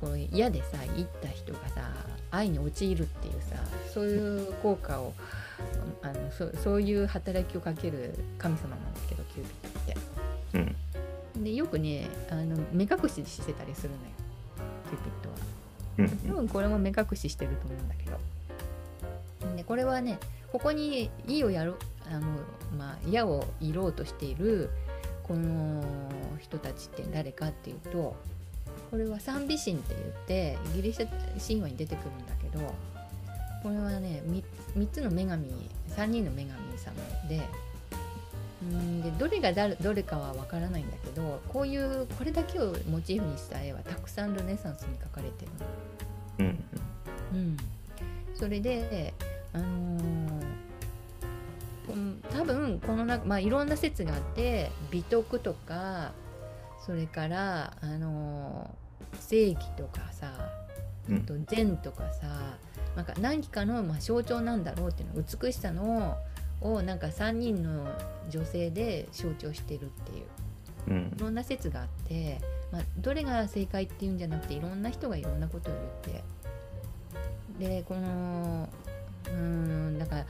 [0.00, 1.90] こう矢でさ行った人がさ
[2.30, 3.56] 愛に陥るっていうさ
[3.92, 5.14] そういう効果を
[6.02, 9.96] あのそそういう働きをかける神様なんだけどキューピッドって。
[10.54, 10.76] うん
[11.42, 14.00] でよくねあの目隠ししてたりするのよ
[14.90, 15.36] キューピッドは。
[15.98, 18.18] うん多分これも目隠ししてると思うんだけど。
[19.56, 20.18] でこれはね
[20.52, 21.76] ここに「い」をやろ
[22.10, 22.26] あの
[22.78, 24.70] まあ矢を射ろうとしている
[25.22, 25.82] この
[26.38, 28.16] 人たちって誰かっていうと
[28.90, 31.08] これは三美神って言ってギリシャ
[31.44, 32.74] 神話に出てくるんだけど
[33.62, 34.44] これはね 3,
[34.76, 35.48] 3つの女神
[35.90, 37.42] 3人の女神様で
[38.62, 45.66] うんでどれが誰どれかは分からないんだけどこういうこれだけをモチーフにした絵はたくさんルネサンスに描かれてるの。
[46.38, 46.64] うん
[47.34, 47.56] うん、
[48.34, 49.12] それで、
[49.52, 50.46] あのー
[51.88, 56.12] うん多分この中、まあ、いろんな説があって美徳とか
[56.84, 58.86] それから、あのー
[59.20, 60.32] 正義とかさ
[61.08, 61.22] うん。
[61.22, 62.26] と善とかさ
[62.96, 66.16] なんか何かの、まあ、象徴なんだろうっていうの美しさの
[66.60, 67.86] をなんか3人の
[68.30, 70.24] 女性で象徴してるっていう。
[70.88, 71.12] うん。
[71.16, 72.40] いろんな説があって、
[72.72, 76.24] まあ、どれが正解っていうんじゃなくていろんな人がいろんなことを言って。
[77.58, 78.68] でこの
[79.26, 80.26] うーんだから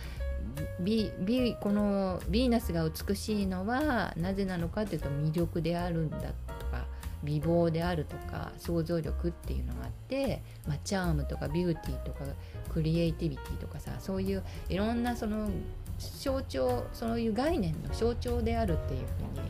[0.81, 6.87] ビビこのヴィーナスが美しいのはなぜなのかというと魅力であるんだとか
[7.23, 12.25] 美貌であるとか想像力っていうのがあって、まあ、チャームとかビューティーとか
[12.73, 15.51] クリエイティビティとかさそういういろんなその
[15.99, 19.47] 象徴そういう概念の象徴であるっていうふうに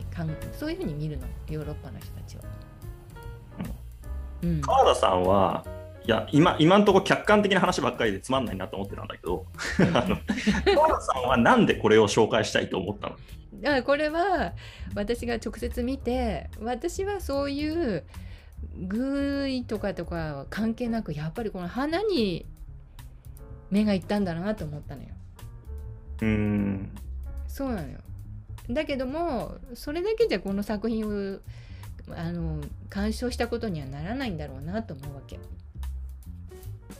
[0.53, 2.43] そういうふうに見るのヨーロッパの人たちは。
[4.43, 5.65] うん、川田さんは
[6.03, 9.45] いや今今のところ客観的な話ばっかりでつまんないなと思ってたんだけど
[9.79, 10.17] あの
[10.75, 13.15] 川田さんはなんでこれを紹介したいと思ったの？
[13.61, 14.53] だからこれは
[14.95, 18.05] 私が直接見て私はそういう
[18.87, 22.45] 具意とかとか関係なくやっぱりこの花に
[23.69, 25.09] 目がいったんだなと思ったのよ。
[26.21, 26.89] うん。
[27.47, 27.99] そうなのよ。
[28.69, 31.39] だけどもそれだけじゃこの作品を
[32.15, 35.39] あの鑑賞したことにはならないんだろうなと思うわけ。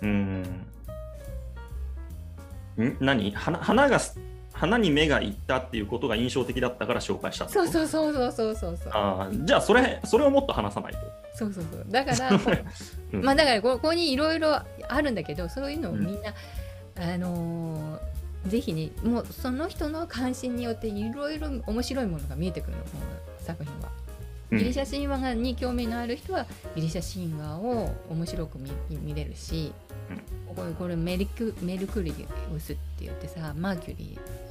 [0.02, 0.44] うん。
[2.82, 2.98] ん？
[3.00, 3.32] 何？
[3.32, 4.00] 花花が
[4.54, 8.92] 花に目がいったっていうことが印象的だったから紹介したそうそうそうそうそうそうそう。
[8.94, 11.00] あじゃあそれそれをもっと話さないと。
[11.36, 11.86] そうそうそう。
[11.90, 12.32] だから
[13.14, 13.24] うん。
[13.24, 14.56] まあだからここにいろいろ
[14.88, 16.34] あるんだけどそういうのをみんな、
[16.96, 23.90] あのーぜひねもうその人の関心によっていろいろ面白いものが見えてくるのこの作品は。
[24.52, 24.60] うん。
[24.60, 26.46] ギリシャ神話がに興味のある人は
[26.76, 28.72] ギリシャ神話を面白く見
[29.02, 29.74] 見れるし、
[30.56, 34.48] これこれメルクメルクリウスって言ってさマーキュリー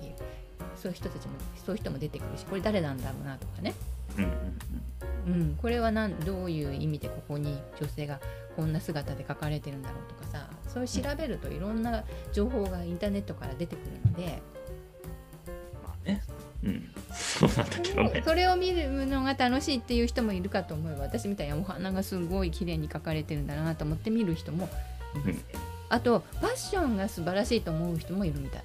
[0.77, 3.75] そういう人たちもそういう人も出てくるしこれ誰なんだろうなとかね、
[4.19, 8.21] うんこれはなんどういう意味でここに女性が
[8.55, 10.16] こんな姿で描かれてるんだろうと
[10.77, 14.43] それを調べるといろんな情報がインターネットから出てくるので、
[15.83, 16.23] まあね。
[16.63, 18.23] うん、 そうなんだけどね。
[18.23, 24.65] それを見るのが楽しいっていう人もいるかと思えば私みたいにお花がすごい綺麗に描かれてるんだなと思って見る人も
[25.15, 25.43] います、うん。
[25.89, 28.63] あとファッションが素晴らしいと思う人もいるみたい。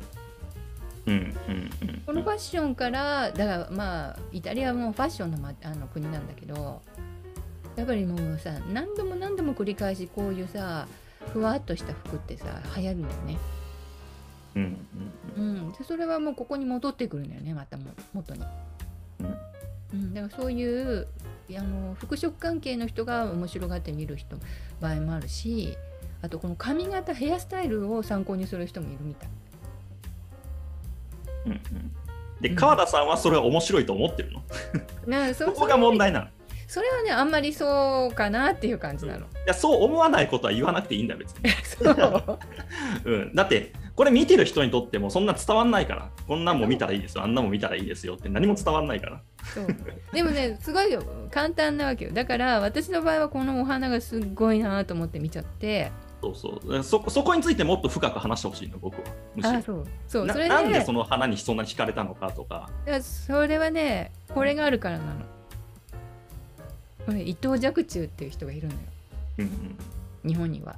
[1.05, 2.01] うんうんうん。
[2.05, 6.81] このファッションからだからまあイタリアもファッションの,、ま、あの国なんだけど
[7.77, 10.87] やっぱりもうさ何度も何度も繰り返しこういうさ
[11.33, 12.45] ふわっとした服ってさ
[12.77, 13.37] 流行るんだよね、
[14.55, 14.77] うん
[15.37, 18.43] うん、でそれはもうここに戻ってくるんだよねまたも元に、
[19.19, 19.35] うん。
[19.93, 21.07] うん、だからそういう
[21.57, 24.37] あの服飾関係の人が面白がって見る人
[24.79, 25.77] 場合もあるし
[26.21, 29.29] あとこの髪型ヘアスタイルを参考にする人もいるみたい。
[31.47, 31.59] うんうん。
[32.39, 34.43] で川田さんはそれは面白いと思ってるの？
[35.07, 36.25] なそそこが問題なの。
[36.27, 36.29] い
[36.71, 39.25] それはねあんまりそうかなっていう感じなの。
[39.45, 42.39] やそう思わないことは言わなくていいんだよ別に、 そう。
[43.03, 46.09] うん、だってこれ見てる人にとってもそんな伝わんないから。
[46.25, 47.25] こんなんも見たらいいですよ。
[47.25, 48.15] あんなも見たらいいですよ。
[48.15, 49.21] って何も伝わんないから。
[49.53, 49.67] そう。
[50.13, 51.03] でもねすごいよ。
[51.29, 52.11] 簡単なわけよ。
[52.13, 55.91] だから私の場合はこのお花がすっごいなと思って見ちゃって。
[56.21, 56.83] そうそう。
[56.83, 58.99] そそこについてもっと深く話してほしいの僕は。
[59.35, 59.57] むしろ。
[59.57, 59.85] あそう。
[60.07, 60.25] そう。
[60.25, 62.69] なそれでなんでその花にそんなに惹かれたのかとか。
[62.87, 65.40] いやそれはねこれがあるからなの
[67.09, 68.79] 伊藤若冲っていう人がいるのよ。
[69.39, 70.29] うんうん。
[70.29, 70.77] 日本には。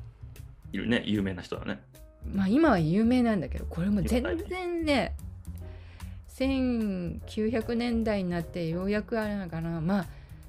[0.71, 1.03] いるね。
[1.05, 1.81] 有名な人だね。
[2.31, 5.15] まあ今は有名なんだけどこれも全然ね
[6.29, 9.81] 1900年代になってようやくあれなのかな。
[9.81, 10.05] まあ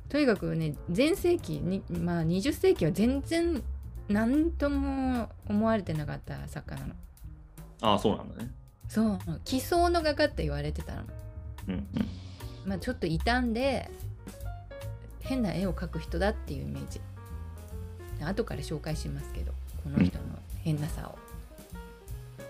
[0.09, 3.63] とにかくね前世紀に、まあ、20世紀は全然
[4.09, 6.95] 何とも思われてなかった作家なの。
[7.81, 8.51] ああそうなんだね。
[8.89, 9.19] そう。
[9.45, 11.03] 奇想の画家って言われてたの。
[11.69, 11.89] うんうん。
[12.67, 13.91] まあ、ちょっと傷んで
[15.25, 17.01] 変な絵を描く人だっていうイメージ。
[18.23, 20.25] 後から紹介しますけどこの人の
[20.63, 21.19] 変なさを。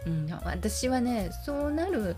[0.07, 2.15] うん、私はねそうなる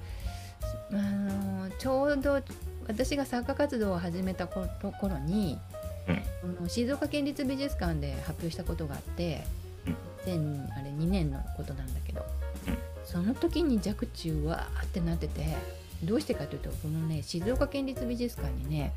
[0.90, 2.42] あのちょうど
[2.88, 4.66] 私が作家活動を始めた頃
[5.18, 5.58] に、
[6.42, 9.44] この静岡県立美術館で発表したことがあって、
[10.26, 12.24] 2000あれ2年のことなんだけど、
[12.68, 15.56] うんその時に若冲わーってなってて
[16.02, 18.92] どうしてかというとこのね静岡県立美術館にね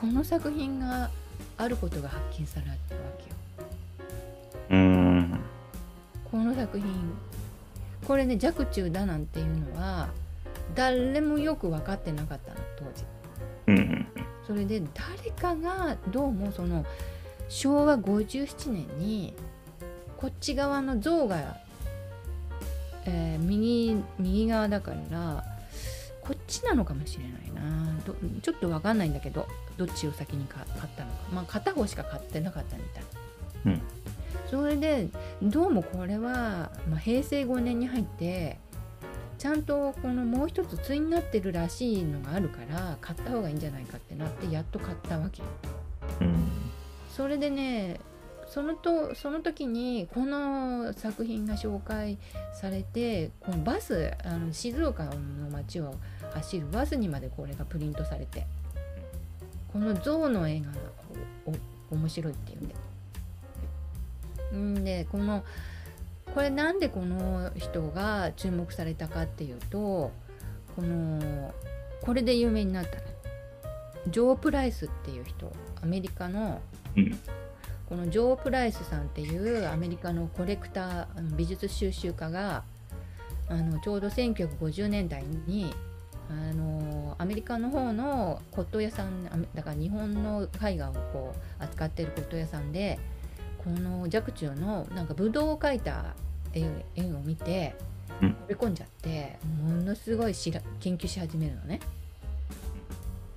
[0.00, 1.10] この作品が
[1.58, 3.36] あることが発見されたわけよ。
[4.70, 5.40] うーん。
[6.30, 6.86] この作品。
[8.06, 10.08] これね若冲だなんていうのは
[10.74, 13.04] 誰もよく分かってなかったの当時。
[13.66, 13.76] うん。
[13.76, 14.06] うん
[14.46, 16.84] それで誰かがどうもその
[17.48, 19.32] 昭和57年に
[20.16, 21.56] こっち側の像が、
[23.06, 25.44] えー右右側だから
[26.22, 27.96] こっちなのかもしれないな。
[28.04, 31.16] どちょっと分かんないんだけどどっちを先に買買ったのか。
[31.32, 33.04] まあ片方しか買ってなかったみたい。
[33.66, 33.82] うん。
[34.50, 35.08] それで
[35.42, 38.58] どうもこれは、まあ、平成5年に入って
[39.38, 45.42] ちゃんとこのもう一つ対になってるらしいのがあるから買った方がいいんじゃないかってなってやっと買ったわけ。
[45.42, 45.48] よ。
[46.20, 46.50] うん。
[47.16, 48.00] それでね
[48.50, 52.18] そのとその時にこの作品が紹介
[52.52, 55.12] されてこのバスあの静岡の
[55.52, 55.94] 街を
[56.34, 58.46] 走るバスにまでこれがプリントされて
[59.72, 60.66] この象の絵が
[61.46, 61.52] お
[61.92, 62.74] お面白いっていうんで。
[64.80, 65.44] んでこの
[66.34, 70.10] これなんでこの人が注目されたかっていうと
[70.74, 71.54] この
[72.02, 73.02] これで有名になったね
[74.08, 76.60] ジョー・プライスっていう人アメリカの
[77.90, 82.62] このジョー・プライスさんっていうアメリカのコレクター美術収集家が
[83.48, 85.74] あのちょうど1950年代に
[86.30, 93.00] あのアメリカの方の骨董屋さんだから日本の絵画をこう扱ってる骨董屋さんで
[93.58, 96.14] この若冲のなんかブドウを描いた
[96.54, 97.74] 絵絵を見て
[98.20, 101.80] 惚れ込んじゃってものすごいしら研究し始めるのね。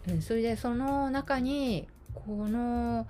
[0.10, 3.08] うん、それでその中にこの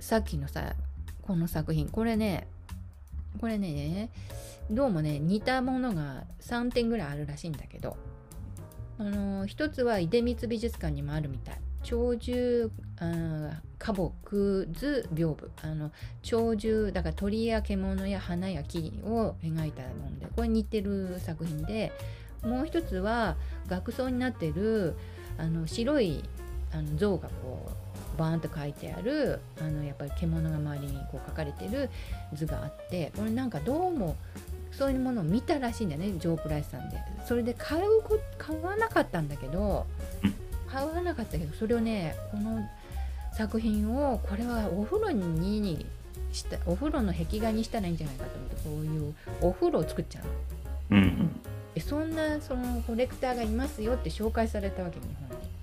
[0.00, 0.74] さっきのさ
[1.22, 2.48] この作品これね
[3.40, 4.10] これね
[4.70, 7.96] どうもね似たものが3点ぐらいあるらしいんだけど
[8.98, 11.60] あの一つは出光美術館にもあるみたい。
[11.82, 13.62] 鳥獣花
[14.22, 15.50] 木図屏風。
[15.62, 15.90] あの
[16.22, 21.92] 鳥獣だから鳥や獣や花や木を描いたものでこれ似てる作品で
[22.42, 23.36] もう一つは
[23.68, 24.94] 額装になってる
[25.38, 26.22] あの白い
[26.72, 27.79] あの像がこう
[28.20, 31.88] バーンと書いてあるあのやっぱり獣が周りにこう書かれてる
[32.34, 34.16] 図があってこれなんかどうも
[34.70, 36.98] そういうものを見たらしいんだよねジョー・プライスさんで。
[37.26, 38.02] それで買う
[38.38, 39.86] 買わなかったんだけど
[40.68, 42.60] 買わなかったけどそれをねこの
[43.32, 45.86] 作品をこれはお風呂に
[46.32, 50.20] したお風呂の壁画にしたらいいんじゃないかと思ってこういうお風呂を作っちゃ
[50.90, 51.30] うの、うん、
[51.80, 55.59] そんなそのコレクターがいますよって紹介されたわけ日本に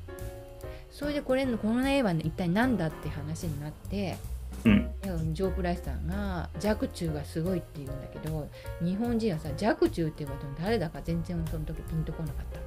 [0.97, 4.17] それでこれのこの絵は、ね、一体何だって話になって
[4.65, 8.49] うん、ジョー・プライスさんが若冲がすごいって言うんだけど
[8.81, 12.63] 日本人はさ若冲って言われても誰だか全然その時ピンとこなかったわ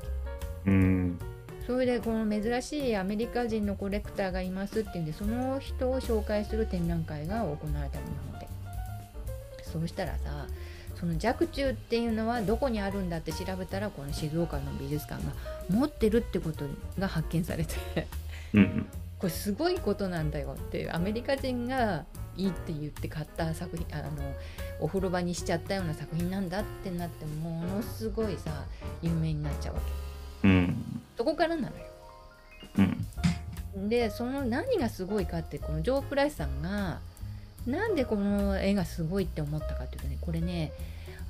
[0.64, 0.70] け。
[0.70, 1.18] うん。
[1.66, 8.49] それでこの珍しいアメリカ人のコレクターがいますっていうんでその人を紹介する展覧会が行われた日本で。
[9.64, 10.47] そうしたらさ
[11.01, 15.32] その若冲っていうのはどこにあるんだって調べたらこの静岡の美術館が
[15.70, 16.66] 持ってるってこと
[16.98, 18.07] が発見されて
[18.53, 18.86] うん
[19.18, 22.05] これすごいことなんだよっていうアメリカ人が
[22.36, 24.11] いいって言って買った作品あの
[24.78, 28.64] お風呂場にしちゃったような作品なんだってなってものすごいさ
[29.03, 29.80] 有名になっちゃうわ
[30.42, 31.84] け、うん、そこからなのよ、
[33.76, 37.01] うん、でその何がすごいかってこのジョー・プライスさんが
[37.66, 40.72] なんでこの絵がすごいって思ったかっていうとねこれね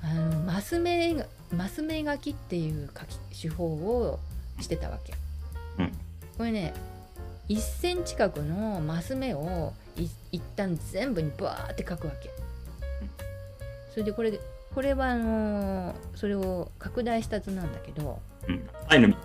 [0.02, 4.18] あのマス目マス目描きっていう描き手法を
[4.60, 5.14] してたわけ、
[5.78, 5.92] うん、
[6.38, 6.72] これね
[7.48, 12.30] 1センチ角のマス目を一旦全部にバーって描くわけ。
[13.90, 14.38] それでこれ
[14.74, 19.16] これはあのー、それを拡大した図なんだけど、うん、タイル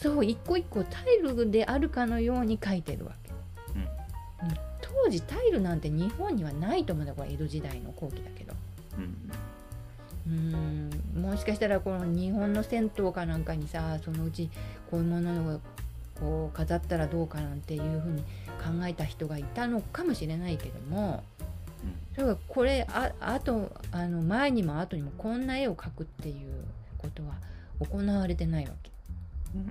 [0.00, 3.21] そう一個一個タイルであるかのように描いてるわけ、うん、
[5.04, 8.52] 当時タイルなんて日本にはないと思うんだこれ江戸時代の後期だけど、
[8.98, 9.32] うん、
[10.26, 14.50] うんもしかしたらこの日本の銭湯かなんかにさそのうち
[14.90, 15.60] こういうものを
[16.20, 21.24] こう飾ったらどうかなんていうふうに考えた人がいたのかもしれないけども、
[22.16, 26.64] うん、これああとあの前にも後にもこんな絵を描くっていう
[26.98, 27.34] ことは
[27.80, 28.90] 行われてないわけ。
[29.56, 29.66] うん、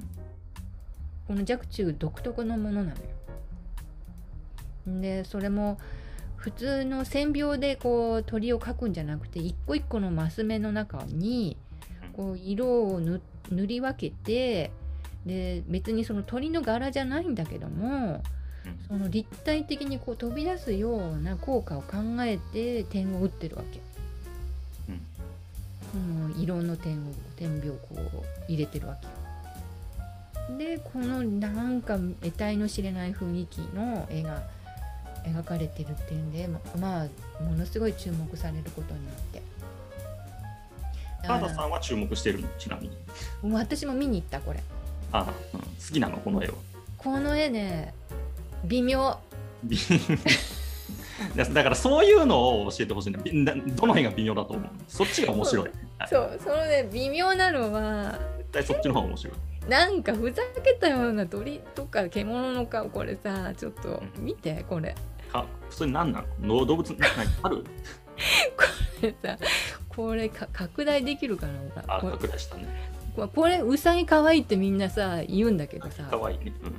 [1.28, 2.96] この若冲独特のものなのよ。
[4.88, 5.78] でそれも
[6.36, 11.56] 普通の線描でこう鳥を描くんじゃなくて一個一個のマス目の中に
[12.14, 13.22] こう色を塗
[13.52, 14.72] り分けて
[15.26, 18.24] で別にその鳥の柄じゃないんだけども
[18.88, 23.80] その立体的にこう飛び出すような効果を考えて点を打ってるわけ。
[25.94, 29.14] うん、色の点を点描をこう入れてるわけよ。
[30.58, 34.44] でこのなんか得体の知れない雰囲気の絵が
[35.26, 36.48] 描かれてるっていうんで
[36.80, 37.08] まあ
[37.44, 39.42] ものすごい注目されることになって。
[41.24, 42.48] 原田さんは注目してるの？
[42.58, 42.98] ちなみに。
[43.54, 44.60] 私も見に行ったこれ。
[45.12, 46.18] あ、うん、好きなの？
[46.18, 46.54] この絵は？
[46.98, 47.94] この絵ね
[48.64, 49.18] 微妙。
[51.36, 55.70] だからそういうのを教えてほしいんだどの辺が微妙だと思うそっちが面白い。
[56.10, 56.90] そうそのね。
[56.92, 59.34] 微妙なのは絶対そっちの方が面白い。
[59.70, 64.96] なんかふざけたような鳥とか獣の顔これさちょっと見てこれ。
[64.96, 65.00] か
[65.72, 66.66] それ何なの？
[66.66, 67.10] 動物何
[67.44, 67.64] ある？
[68.58, 68.64] こ
[69.02, 69.38] れさ
[69.90, 71.54] これか拡大できるかな？
[71.88, 72.68] あ拡大したね。
[73.36, 76.04] これうさぎかわいいってみんなさ言うんだけどさ。
[76.04, 76.74] かわいいね、うん、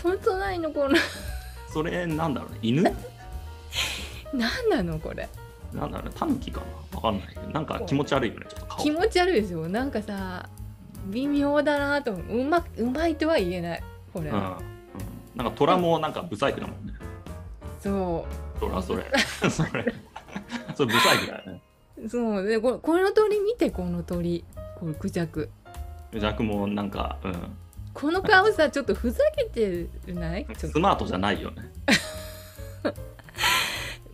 [0.00, 0.96] この隣のこの。
[1.72, 2.58] それなんだろうね？
[2.62, 2.82] 犬？
[4.32, 5.28] 何なのこれ？
[5.72, 6.14] なんだろうね？
[6.16, 6.96] タヌキかな？
[6.96, 9.68] わかんないなんか気持ち悪いよねちょっと気持ち悪いですよ。
[9.68, 10.48] なんかさ
[11.08, 12.44] 微妙だなとう。
[12.44, 13.82] まうまいとは言えない
[14.12, 14.42] これ、うん、うん、
[15.34, 16.93] なんか虎もなんかブサイクだもんね
[17.84, 18.26] そ
[18.56, 18.60] う。
[18.60, 19.04] 虎それ。
[19.50, 19.94] それ。
[20.74, 21.60] それブサイクだよね。
[22.08, 22.42] そう。
[22.46, 24.42] でここの鳥見てこの鳥。
[24.80, 25.50] このクジャク。
[26.10, 27.56] クジャクもなんかうん。
[27.92, 30.46] この顔さちょっとふざけてない？
[30.56, 31.62] スマートじゃないよね。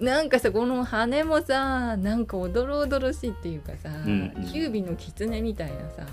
[0.01, 4.47] なんかさこの羽もさなんかおどろおどろしいっていうかさ、んうん。
[4.53, 6.07] キュービの狐みたいなさ。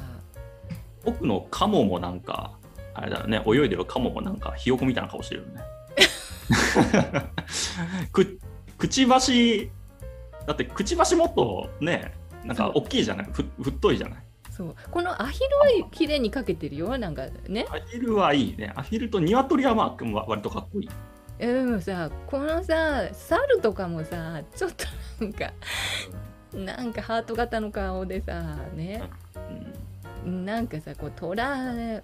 [1.05, 2.51] 奥のカモもなんか、
[2.93, 5.61] あれだよね、泳いでるカモもなんかひよこみたいな顔してるよね。
[8.11, 8.39] く
[8.77, 9.71] くちばし、
[10.45, 13.27] だってくちばしもっとね、なんか大きいじゃない？
[13.31, 14.19] ふ太いじゃない？
[14.51, 14.75] そう。
[14.91, 17.65] このアヒルは綺麗にかけてるよなんかね。
[17.69, 18.71] アヒルはいいね。
[18.75, 20.89] アヒルとニワトリはまあわ割とかっこいい。
[21.39, 24.85] えでもさこのさ猿とかもさちょっと
[25.23, 25.53] なんか
[26.53, 29.03] なんかハート型の顔でさね。
[30.25, 30.45] うん。
[30.45, 31.45] なんかさこう虎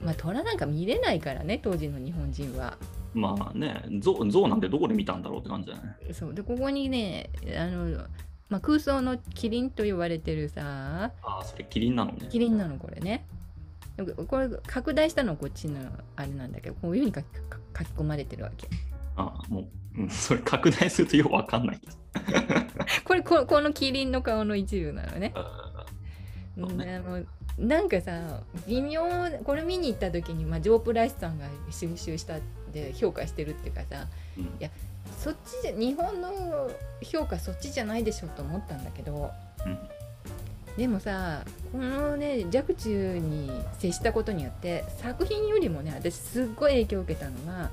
[0.01, 2.77] まあ虎なんか見れないからね当時の日本人は。
[3.13, 5.97] まあね、ゾウゾウなんてどこで見たんだろうって感じだね。
[6.11, 8.05] そうでここにねあの、
[8.49, 12.27] まあ、空想のキリンと言われてるさああ、それキリンなのね。
[12.29, 13.25] キリンなのこれね。
[14.27, 15.79] これ拡大したのはこっちの
[16.15, 17.25] あれなんだけどこういうふうに書き
[17.77, 18.67] 書き込まれてるわけ。
[19.15, 19.61] ああ、も
[19.95, 21.79] う、うん、それ拡大するとよくわかんない。
[23.05, 25.33] これここのキリンの顔の一部なのね。
[26.57, 27.23] うねあの
[27.57, 29.03] なんかさ微妙
[29.43, 32.43] これ見に行った時に、まあ、ジョー・プライスさんが収集したって
[32.95, 34.69] 評価してるっていうかさーうん。
[35.19, 36.69] そっちじゃ日本の
[37.01, 39.31] 評価そっちじゃないでしょと思ったんだけど
[39.65, 39.77] うん。
[40.77, 47.69] でもさこのね若冲に接したことによって作品よりもね私すっごい影響を受けたのが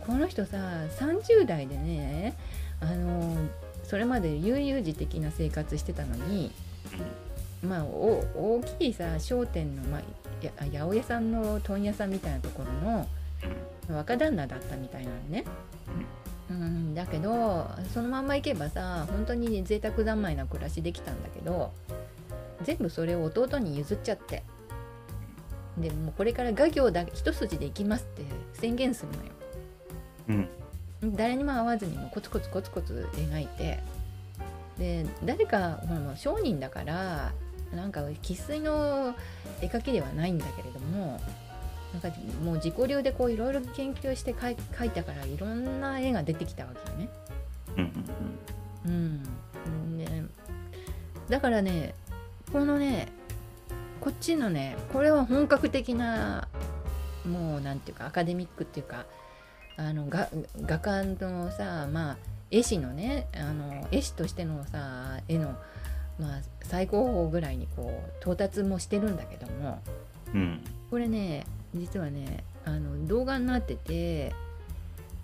[0.00, 0.56] この人さ
[0.98, 2.34] 30代でね
[2.80, 3.36] あの
[3.84, 6.50] それまで悠々自適な生活してたのに
[7.62, 10.00] まあお大きいさ商店の、まあ、
[10.44, 13.06] や八百屋さんの問屋さんみたいなところの
[13.88, 15.44] 若旦那だったみたいなのね。
[16.50, 21.72] うん、だけどそのまんま行けばさ本当に贅沢三昧な暮らしできたんだけど
[22.62, 24.42] 全部それを弟に譲っちゃって
[25.78, 28.22] でもうこれから画業だ一筋で行きますって
[28.52, 29.30] 宣言するのよ。
[30.28, 30.48] うん
[31.16, 33.80] 誰にも会わずにもうコツコツコツコツ描いて
[34.78, 37.32] で誰かほら商人だから
[37.74, 39.14] なんか生粋の
[39.60, 41.20] 絵描きではないんだけれども
[41.92, 42.08] なんか
[42.42, 44.52] もう自己流でこういろいろ研究して描
[44.86, 47.08] いたからいろんな絵が出てきたわけよね。
[47.76, 48.06] うん
[48.86, 49.22] うん
[49.64, 50.24] うん、ね
[51.28, 51.94] だからね
[52.52, 53.08] このね
[54.00, 56.48] こっちのねこれは本格的な
[57.26, 59.06] もうなんていうかアカデミックっていうか
[59.76, 60.28] あのが
[60.62, 62.16] 画家のさまあ
[62.50, 65.56] 絵師のねあの絵師としてのさ絵の、
[66.18, 69.80] まあ、最高峰ぐらいにこう到達もしてるんだけども。
[69.88, 70.02] うん
[70.34, 70.60] うん。
[70.90, 74.32] これね実はねあの動画になってて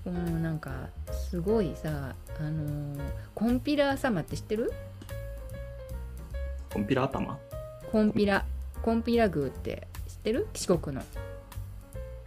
[0.04, 0.88] このなんか
[1.30, 2.96] すごいさあの
[3.34, 4.72] コンピラ様って知ってる？
[6.72, 7.38] コンピラ頭？
[7.92, 8.44] コンピラ
[8.82, 10.48] コンピラ宮って知ってる？
[10.54, 11.02] 四国の、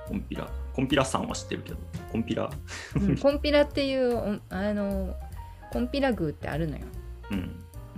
[0.07, 1.77] コンピラコンピラさんは知ってるけど
[2.11, 2.49] コンピラ？
[2.95, 5.15] うん コンピラっていうおあの
[5.71, 6.83] コンピラ宮ってあるのよ。
[7.31, 7.35] う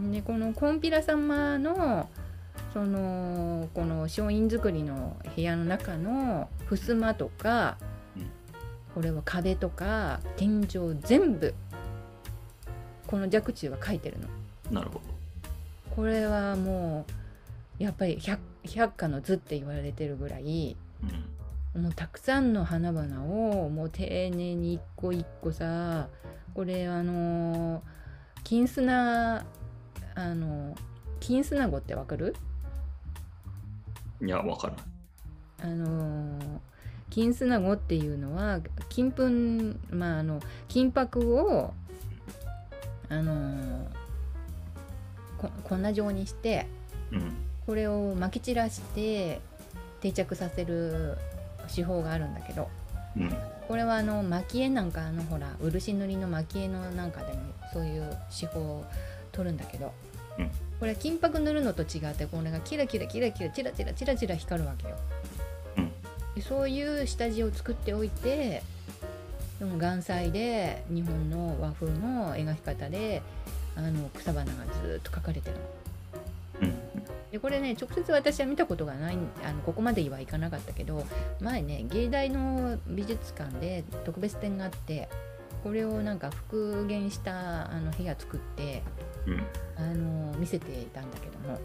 [0.01, 0.11] ん。
[0.11, 2.09] でこのコンピラ様の
[2.73, 7.77] そのこの松陰造りの部屋の中の襖とか、
[8.15, 8.29] うん。
[8.95, 10.67] これは壁とか天井
[11.01, 11.53] 全部
[13.07, 14.27] この若冲は描いてるの。
[14.71, 15.01] なるほど。
[15.95, 17.05] これはも
[17.79, 20.75] うやっぱり百百花の図って言われてるぐらい
[21.75, 21.81] うん。
[21.83, 26.07] もうたくさんの花々をもう丁寧に一個一個さ
[26.53, 27.81] これあの
[28.43, 29.43] 金砂
[30.15, 30.75] あの
[31.25, 32.35] 金砂子ってわかる？
[34.21, 34.83] いやわからない
[35.61, 36.59] あの
[37.09, 38.59] 金砂子っていうのは
[38.89, 39.29] 金粉
[39.95, 41.73] まああの金箔を
[43.07, 43.87] あの
[45.37, 46.67] こ粉状にして
[47.13, 47.33] うん。
[47.65, 49.39] これをまき散らして
[50.01, 51.17] 定着させる
[51.73, 52.67] 手法があるんだけど
[53.15, 53.33] うん。
[53.69, 57.39] これはあの蒔絵なんかあのほら漆塗りの蒔絵のなんかでも
[57.71, 58.85] そういう手法を
[59.31, 59.93] 取るんだけど、
[60.39, 64.95] うんこれ金箔塗るのと違ってこれがキラキラキラキラチラチラチラチラ光るわけよ。
[65.77, 65.91] うん
[66.35, 68.63] でそういう下地を作っておいて
[69.59, 73.21] その岩彩で日本の和風の描き方で
[73.77, 74.51] あの草花が
[74.83, 75.61] ずっと描かれてるの。
[76.61, 76.73] うん
[77.31, 81.03] でこれね直接私は見たことがないあのここまではいかなかったけど
[81.39, 85.09] 前ね芸大の美術館で特別展があって
[85.63, 89.12] これをなんか復元したあの部屋作ってうん
[89.77, 91.59] あの見せていたんだけども。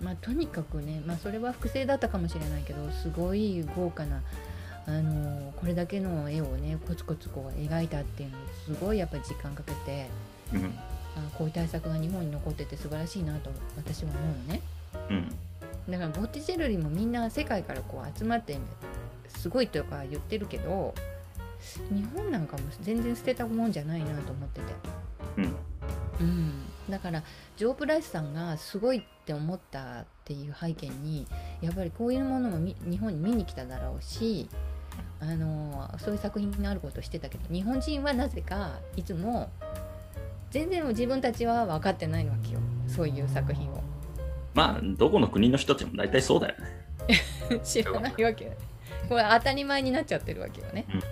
[0.00, 4.22] まあとにかくね、まあ、それは複製だったかもしれないけどすごい豪華な
[4.86, 10.08] あのこれだけの絵をねコツコツこう描いたっていうのすごいやっぱり時間かけて
[10.54, 10.78] うん。
[11.16, 14.62] あこういう対策が日本に残ってて素晴らしいなと私は思うのね。
[15.10, 15.92] うん。
[15.92, 18.56] だからボッティチェルリもみんな世界からこう集まって
[19.28, 20.94] すごいとか言ってるけど
[21.90, 24.72] 日本なんかも全然捨てたもんじゃないなと思ってて。
[25.38, 25.56] うん
[26.20, 27.22] うん、だから
[27.56, 31.26] ジョー・プライスさんがすごいって思ったっていう背景に
[31.60, 34.48] やっぱりこういうものもみ日本に見に来ただろうし
[35.20, 39.50] あのそういう作品があることをしてたけど日本人はなぜかいつも
[40.50, 42.60] 全然自分たちは分かってないわけよ。
[42.86, 43.82] そういう作品を。
[44.54, 46.78] まあどこの国の人たちも大体そうだよね。
[47.62, 48.52] 知らないわけよ
[49.08, 51.02] これ当たり前になっちゃってるわけよね、うん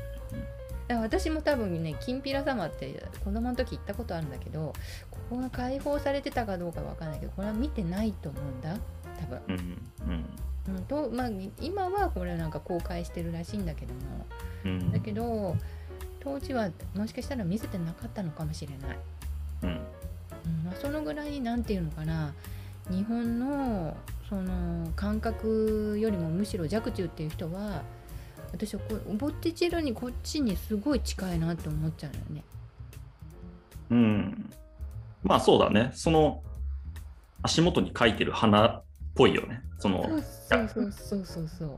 [0.95, 4.73] 私も多分ね「きんぴら様」って子供の時行ったことあるんだけど
[5.11, 8.77] ここが開放されてたかどうかわかんないけどこれは見てないと思うんだ。
[9.21, 9.79] 多分、うん
[10.69, 10.83] うん。
[10.85, 11.31] とまあ、
[11.61, 14.01] 今はこれなんか公開してるらしいんだけども。
[14.65, 14.93] うんうん。
[14.93, 15.57] だけど
[16.21, 18.99] 当時はもしかしたら見せてなかったのかもしれない、
[19.63, 19.69] うん。
[19.71, 19.77] うん
[20.65, 22.35] まあ、そのぐらいなんていうのかな。
[22.89, 23.97] 日本の
[24.29, 27.83] その感覚よりもむしろ若冲っていう人は
[28.57, 32.45] 私はこうボッティチェロにこっちにすごい近いなって思っちゃうのよね。
[33.91, 34.51] うん
[35.23, 35.91] まあそうだね。
[35.95, 36.43] その
[37.43, 38.83] 足元に描いてる花っ
[39.15, 39.63] ぽいよね。
[39.79, 41.77] そのそうそうそうそうそう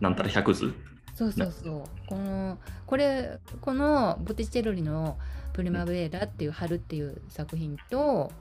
[0.00, 0.72] なんたら百図。
[1.14, 5.18] そうそうそうこのこれこのボティチェロリの
[5.52, 8.32] 「プリマベーラ」っていう「春」っていう作品と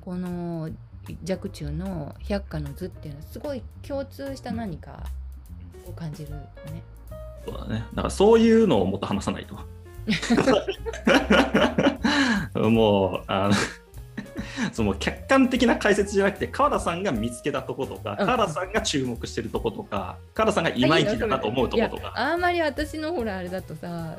[0.00, 0.70] この
[1.28, 5.04] 若冲の「百花の図」っていうのはすごい共通した何か
[5.86, 6.82] を感じるよね。
[7.46, 7.84] そうだね。
[7.94, 9.56] だからそういうのをもっと話さないと。
[12.70, 13.54] もうあの
[14.72, 22.12] その客観的な解説じゃなくて川田さんが見つけたとことか、うん川田さんが注目してるとことか川田さんがいまいちだなと思うとことか。
[22.14, 24.16] あんまり私のほらあれだとさ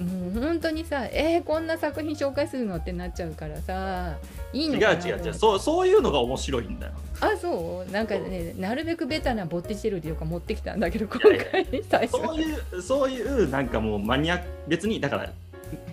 [0.00, 4.16] もう本当にさえー、こんな作品紹介するのってなっちゃうからさ
[4.52, 6.92] いい違うのかな違う違うそうそういうのが面白いんだよ。
[7.20, 7.90] あそう。
[7.92, 12.12] なんかねなるべくベタなボッティチェロリとか持ってきたんだけど今回最初。
[12.12, 15.30] そういうそういうなんかもうマニア別にだから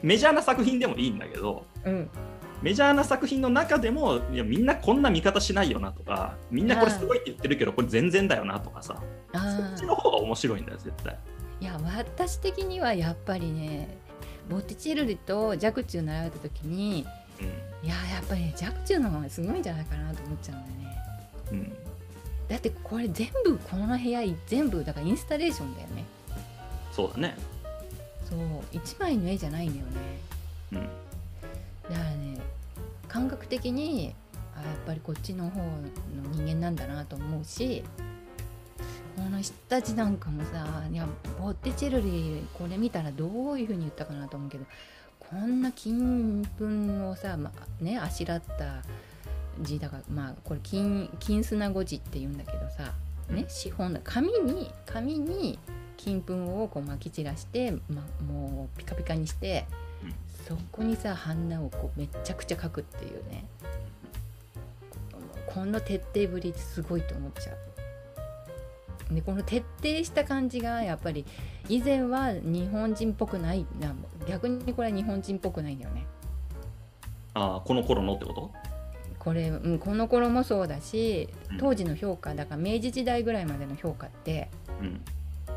[0.01, 2.09] メジャーな作品でもいいんだけどうん。
[2.61, 8.95] メジャーな作品の中でもいやみんなこんな見方しないよなとかみんなこれすごいって言ってるけどこれ全然だよなとかさ
[9.31, 11.17] そあっちの方が面白いんだよ絶対。
[11.59, 13.87] いや私的にはやっぱりね
[14.49, 20.97] ボッティチェロリと若冲習った時にいややっぱりね若冲の方がすごいんじゃないかなと思っちゃうんだよね。
[21.51, 21.57] うん。
[21.57, 21.73] うん、
[22.47, 26.05] だってこれ全部この部屋全部だからインスタレーションだよね。
[26.91, 27.35] そうだね。
[28.29, 28.39] そう
[28.71, 29.91] 一枚の絵じゃないんだよね。
[30.73, 30.79] うん。
[31.89, 32.37] だからね
[33.07, 34.13] 感覚的に
[34.55, 35.65] あやっぱりこっちの方の
[36.31, 37.83] 人間なんだなと思うし
[39.17, 41.07] この人たちなんかもさいや
[41.39, 44.65] ボッテチェロリーこれ見たらどういうふうに言ったかなと思うけど
[45.19, 48.83] こんな金粉をさ、まあねあしらった
[49.59, 52.93] 字だからまあこれ金金砂語字って言うんだけどさ
[53.29, 55.57] ね資本だ紙に紙に
[55.97, 59.65] 金粉をこう巻き散らして、ま、もうピカピカにして、
[60.47, 63.45] そこにさ花をこうめちゃくちゃ描くっていうね
[65.47, 67.57] この徹底ぶりすごいと思っちゃう。
[69.11, 71.25] でこの徹底した感じがやっぱり
[71.69, 73.95] 以前は日本人っぽくないな
[74.27, 76.05] 逆にこれは日本人っぽくないんだよね。
[77.33, 78.51] ああこの頃のってこと？
[79.19, 84.49] これ、うん、この頃もそうだしうん当時の評価だから明治時代ぐらいまでの評価って、
[84.81, 85.01] うん。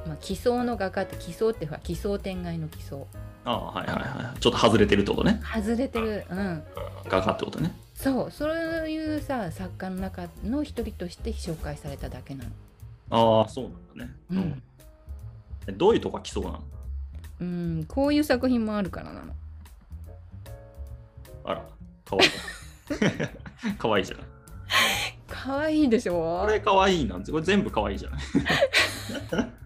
[0.07, 3.07] まあ、奇想の画家って奇想ってほら奇想天外の奇想
[3.45, 4.41] ああはいはいはい。
[4.41, 5.41] ちょっと外れてるってことね。
[5.45, 6.63] 外れてるうん
[7.09, 7.75] 画家ってことね。
[7.95, 12.51] そうそういうさ作家の中の一人として紹介されただけなの。
[13.11, 14.17] ああそうなんだね。
[14.31, 14.63] うん
[15.67, 16.63] えどういうとこが来そうなの？
[17.41, 19.35] うん、こういう作品もあるからなの。
[21.45, 21.67] あら、
[22.05, 22.31] かわいい。
[23.77, 24.27] かわいいじゃない。
[25.29, 26.43] 可愛いでしょ？
[26.45, 28.21] これかわいいなんて、これ全部かわいいじゃない。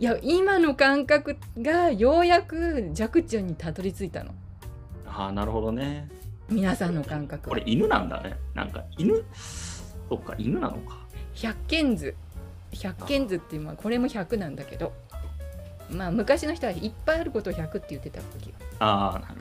[0.00, 4.32] いや今の感覚がようやく若冲にたどり着いたの
[5.06, 6.08] ああ、なるほどね。
[6.48, 8.36] 皆さんの感覚これ犬なんだね。
[8.54, 9.24] なんか犬？
[10.08, 11.07] そっか、犬なのか。
[11.42, 12.14] 百軒図。
[12.72, 14.92] 百軒図っていうまあこれも100なんだけど。
[15.90, 19.34] まあ昔の人はいっぱいあることを100って言ってた時ああ、なる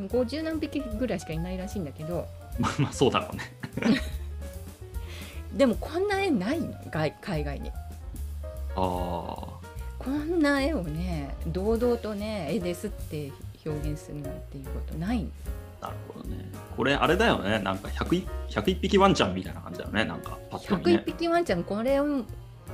[0.00, 0.24] ほど。
[0.24, 2.26] 50何匹ぐらいしかいないらしいんだけど。
[2.58, 3.52] まあまあ、そうだろうね。
[5.56, 6.74] でもこんな絵ないの？
[6.90, 7.70] 外海外に。
[7.70, 9.56] あ
[9.98, 13.32] こんな絵をね堂々とね絵ですって
[13.64, 15.26] 表現するなんていうことない
[15.86, 16.52] なるほどね。
[16.76, 17.58] これ、あれだよね。
[17.58, 20.04] なんか101 101匹ワンちゃんみたいな感じだよね。
[20.04, 21.02] なんか、パッと見101ね。
[21.06, 22.06] 匹ワンちゃんこれを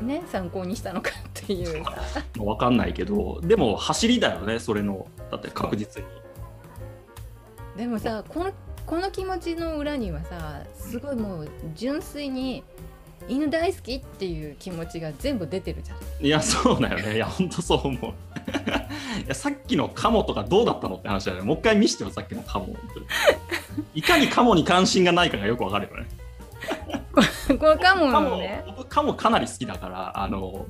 [0.03, 1.93] ね参考にしたのかっていうさ
[2.39, 5.07] わかんないけど、でも走りだよね、それの。
[5.31, 6.09] だって確実に。
[7.77, 8.53] でもさこの
[8.85, 12.65] この気持ちの裏にはさすごいもう純粋に
[13.29, 17.17] 犬大好きっていう気持ちが全部出てるじゃんいや、そうだよね。
[17.17, 18.13] いや、ほんとそう思う。
[19.19, 21.45] いやさっきのカモとかどうだったのって話だよね。
[21.45, 22.75] もう一回見してよ、さっきのカモ。
[23.95, 26.07] いかにカモに関心がないかがよくわかるよね。
[27.59, 30.67] このカモのね、僕カモかなり好きだから、あの、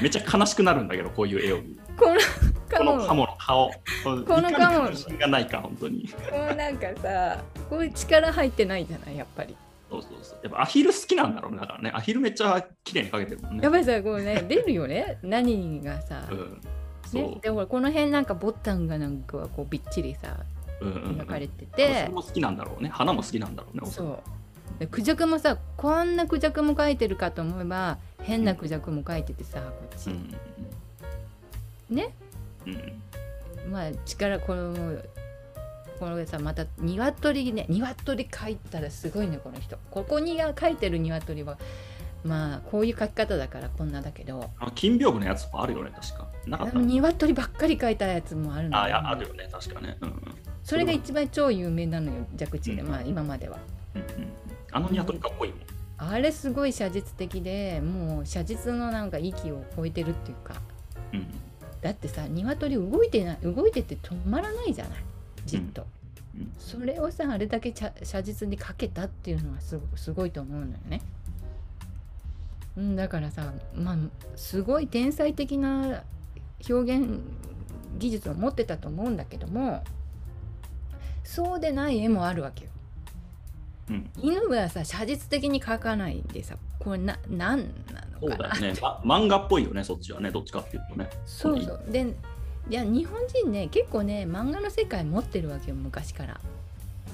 [0.00, 1.80] めっちゃ悲しくなるんだけど、こういう絵を見る。
[1.96, 2.20] この
[2.68, 3.70] カモこのカモの顔。
[4.02, 6.08] このカモ関心がないか、本当に。
[6.08, 6.16] こ
[6.52, 7.38] うなんかさ
[7.70, 9.56] こういう力入ってないじゃないやっぱり
[9.90, 10.38] そうそうそう。
[10.42, 11.58] やっぱアヒル好きなんだろうね。
[11.58, 13.62] だからね、アヒルめっちゃ綺麗に描けてるもんね。
[13.62, 16.60] やっぱりさこうね出るよね何がさ、うん。
[17.14, 20.36] そねう。、でほらこの辺なんかボタンがなんかこうびっちりさ
[20.80, 21.20] うんうんうん。
[21.20, 22.90] 描かれてそてれ、も好きなんだろうね。
[22.90, 23.90] 花も好きなんだろうね。
[23.90, 24.18] そう。
[24.78, 30.34] でクジャクもさこんなクジャクも描いてるかと思えば変なクジャクも描いててさこっち、うん
[31.96, 32.12] ね？
[32.66, 32.76] うんう
[33.68, 33.72] ん。
[33.72, 34.98] まあ力この
[36.00, 39.78] このさまた鶏ね鶏描いたらすごいねこの人。
[39.90, 41.56] ここに描いてる鶏は
[42.24, 44.50] まあこういう描き方だからこんなだけど。
[44.58, 46.26] あの金屏風のやつもあるよね、確か。
[46.46, 46.78] なかった？
[46.78, 49.96] 鶏ばっかり描いたやつもあるのああるよね、確かね。
[50.00, 50.22] うんうん。
[50.62, 53.58] それが一番超有名なのよ蛇口で、うんまあ今までは。
[53.94, 54.08] うんうん
[54.72, 55.60] あのニワトリかっこいいもん。
[55.98, 60.54] あれすごい写実的でもう写実のなんか域を超えてるっていうか。
[61.12, 61.26] うん
[61.80, 64.98] だってさ鶏動いてない動いてて止まらないじゃない？
[65.44, 65.86] じっと、
[66.34, 66.50] うん。
[66.58, 71.02] それをさあれだけ写写実に描けたっていうのはすごすごいと思うのよね
[72.76, 73.96] うんだからさまあ
[74.36, 76.02] すごい天才的な
[76.68, 77.20] 表現
[77.98, 79.84] 技術を持ってたと思うんだけども
[81.22, 82.70] そうでない絵もあるわけよ
[83.90, 89.00] うん犬はさ写実的に描かないでさこれな何なそうのかなだよね、ま。
[89.04, 91.10] 漫画っぽいよね、そっちはね、どっちかっていうとね。
[91.26, 92.14] そうそうで
[92.70, 96.40] いや日本人ね結構ね漫画の世界持ってるわけよ昔から。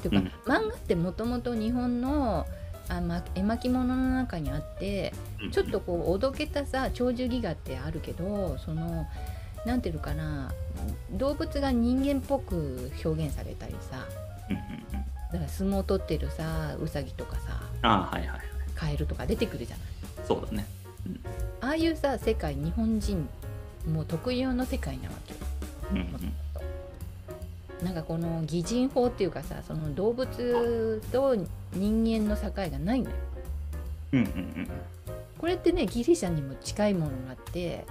[0.02, 2.46] ていうか、うん漫画ってもともと日本の
[2.90, 5.12] あ、ま、絵巻物の中にあって
[5.42, 9.06] うんちょっとこうおどけたさ鳥獣戯画ってあるけどその
[9.64, 10.52] なんていうのかな
[11.12, 14.06] 動物が人間っぽく表現されたりさ
[14.48, 18.40] うんうんうんだから相撲を取ってるさウサギとかさああ、はいはいはい。
[18.74, 19.86] カエルとか出てくるじゃない。
[20.26, 20.66] そうだね。
[21.60, 23.28] ああいうさ世界日本人
[23.86, 25.38] もう特有の世界なわけよ。
[25.92, 26.32] うんうん
[27.82, 31.36] なんかこの擬人法っていうかさその動物と
[31.72, 33.16] 人間の境がないのよ。
[34.12, 34.68] うんうんうん
[35.38, 37.86] これってねギリシャにも近いものがあって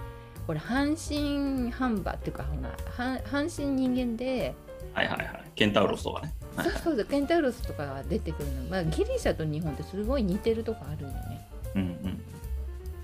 [0.46, 4.54] これ半身半馬っていうかほら半半身人間で、
[4.94, 5.44] はいはいはい。
[5.56, 6.34] ケンタウロスとかね。
[6.56, 11.48] はいそうそうそうケンタウロスとかが出てくるの、まあ、ギリシャと日本ってすごい似てるとこあるよね。
[11.76, 12.22] うんうん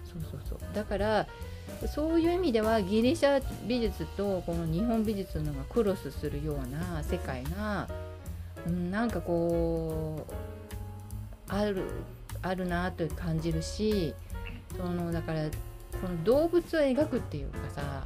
[0.03, 1.27] そうそうそうだから
[1.87, 7.87] そういう意味ではギリシャ美術とこの日本美術のがクロスするような世界が、
[8.65, 10.33] うん、なんかこう
[11.47, 11.83] ある
[12.41, 14.13] あるなと感じるし
[14.77, 15.45] そのだから
[16.01, 18.03] この動物を描くっていうかさ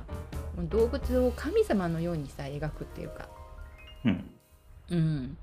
[0.68, 3.30] 動物を神様のようにさ描くっていうか、
[4.06, 5.38] うん。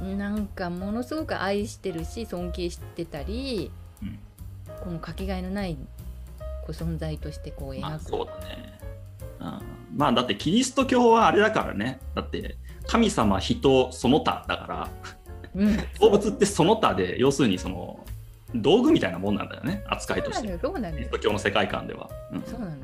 [0.00, 3.70] うん、なんかものすごく愛してるし尊敬してたり、
[4.02, 4.18] うん。
[4.80, 5.76] このかけがえのない
[6.68, 8.78] こう存在としてこうまあ描く、そうだね。
[9.40, 9.60] うん
[9.96, 11.98] まあだってキリスト教はあれだからね。
[12.14, 12.56] だって
[12.86, 14.88] 神様、人、その他だから、
[15.54, 17.98] うん、動物ってその他で、要するにその
[18.54, 20.42] 道具みたいなもんなんだよね、扱いとして。
[20.42, 22.10] そうなのよそうなのよキリスト教の世界観では。
[22.32, 22.78] うんそうなのよ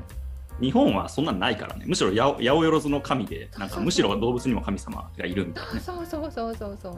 [0.59, 1.83] 日本はそんなんないからね。
[1.85, 5.79] むしろ八百八百万の神で、なんかむしろ動物にも神様がいるみたいなね。
[5.79, 6.97] そうそうそうそうそう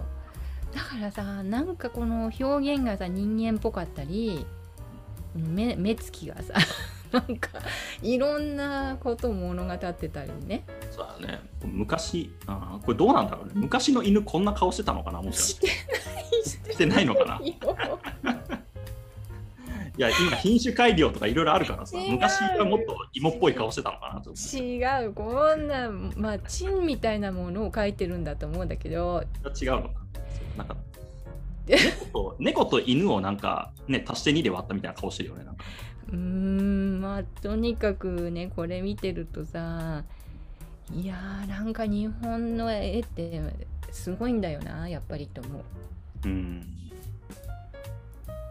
[0.75, 4.45] だからさなんかこの表現がさ人間っぽかったり
[5.37, 6.53] 目目つきがさ
[7.11, 7.49] なんか
[8.01, 11.39] いろんなことを物語ってたりねそうだね。
[11.63, 13.51] 昔、あーこれどうなんだろうね。
[13.55, 15.71] 昔の犬こんな顔してたのかなもしかし。
[16.49, 17.35] しててないしてないのかな？
[17.35, 17.53] よ
[19.97, 24.31] いや、今品種改良とかいろいろあるからさ、昔はもっと芋っぽい顔してたのかなと。
[24.31, 29.23] 違うこんなまあチンみたいなものを描いてるんだと思うんだけど
[29.59, 29.89] 違うのか。
[30.29, 30.65] そうな
[31.75, 35.43] んか猫と猫と犬をなんかね、足して2で割ったみたいな顔してるよね。
[35.43, 35.63] なんか
[36.09, 40.03] うーんまあとにかくねこれ見てるとさ
[40.93, 43.41] いやーなんか日本の絵って
[43.91, 45.63] すごいんだよなやっぱりと思う。
[46.25, 46.63] うん。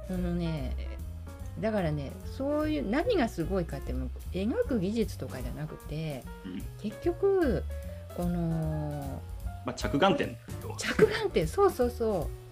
[0.06, 0.76] そのね
[1.60, 7.64] だからねそういう何がすごいかってもう描く技術とかじゃなくてうん結局
[8.16, 9.20] この
[9.64, 12.45] まあ、着眼点と着眼点そうそうそう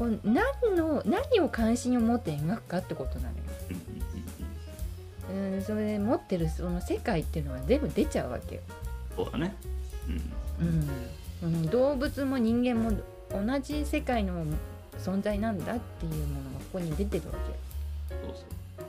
[0.00, 3.34] こう何の何を関心を持って描くかってことなのよ。
[5.30, 8.62] うんそれで持ってるその世界っていうのが全部出ちゃうわけよ。
[9.14, 9.54] そうだね。
[10.08, 12.98] うんうんうん、動物も人間も
[13.30, 14.46] 同じ世界の
[14.98, 17.34] 存在なんだっていうものがここに出てるわ
[18.08, 18.40] そうそ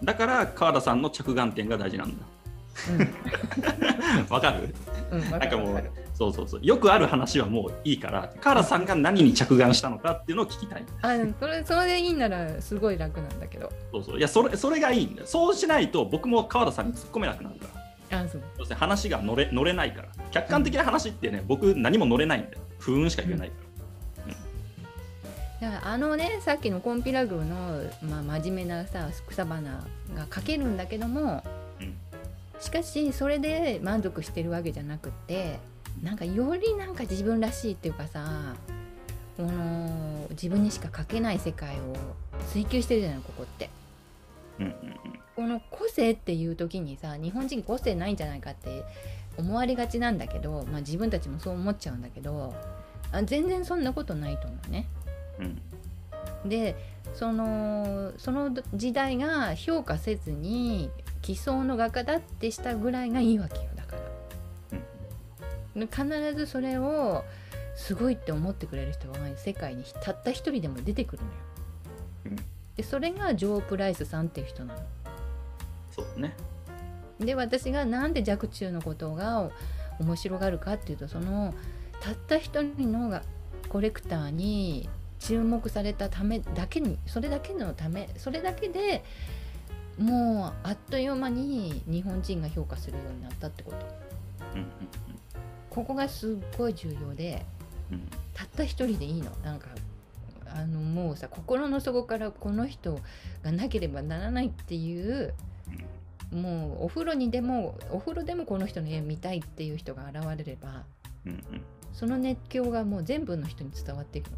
[0.01, 2.25] うだから川田さんの着眼点が大事なんだ。
[2.87, 3.07] けよ。
[4.27, 4.73] うん、わかる？
[5.11, 6.00] うん、わなんかもうかるわかる。
[6.21, 6.59] そうそうそう。
[6.61, 10.85] よくある話はもういいからカーラさんが何に着眼したのかっていうのを聞きたい。
[11.01, 13.71] あ、それ、それでいいなら、すごい楽なんだけど。
[13.91, 14.17] そうそう。
[14.19, 15.27] いやそれそれがいいんだよ。
[15.27, 17.67] そうしないと僕も川田さんに突っ込めなくなるか
[18.11, 18.19] ら。
[18.19, 18.41] あ、そう。
[18.59, 20.09] 要するに話が乗れ乗れないから。
[20.29, 22.57] 客観的な話ってね僕何も乗れないんだよ。
[22.77, 23.55] 不運しか言えないか
[25.61, 29.71] ら、だからあのねさっきのコンピラグの、まあ、真面目なさ草花
[30.15, 31.43] が描けるんだけども
[31.79, 31.95] うん。
[32.59, 35.59] しかしそれで満足してるわけじゃなくって
[36.03, 38.55] なんかよりなんか自分らしいっていうかさ
[39.37, 41.95] この自分にしか描けない世界を
[42.51, 43.69] 追求してるじゃないここって。
[44.59, 44.75] うんうん
[45.33, 48.83] この個性っていう時にさ日本人個性ないんじゃないかって
[49.37, 52.53] 思われがちなんだけど、まあ、自分たちもそう思っちゃうんだけど
[53.11, 54.87] あ全然そんなことないと思うね。
[55.39, 55.61] うんうん
[56.45, 56.75] で
[57.13, 60.89] そのその時代が評価せずに
[61.21, 63.63] 奇想の画家だってしたぐらいがいいわけよ
[65.75, 66.05] 必
[66.35, 67.23] ずそれを
[67.75, 71.33] すごいって思ってくれる人が世界にたった一人でも出てくるのよ。
[72.25, 72.35] うん。
[72.75, 74.81] でそれがジョー・プライスさんっていう人なの。
[75.91, 76.35] そうだね。
[77.19, 79.51] で私がなんで若冲のことが
[79.99, 81.53] 面白がるかっていうとその
[82.01, 83.21] たった一人のが
[83.69, 89.03] コレクターに注目されたためだけにそれだけのためそれだけで
[89.99, 93.77] もうあっという間に日本人が評価するようになったってこと。
[94.55, 95.10] うん
[95.71, 97.43] ここがすっごい重要で
[97.89, 97.97] うん。
[97.97, 99.29] うんたった一人でいいの。
[99.43, 99.67] なんか
[100.47, 102.99] あのもうさ心の底からこの人
[103.43, 105.33] がなければならないっていう
[106.31, 110.83] もうお風呂にでもお風呂でもこの人の絵見たいっていう人が現れれば
[111.25, 111.61] うんうん。
[111.93, 114.37] その熱狂がもう全部の人に伝わっていくの。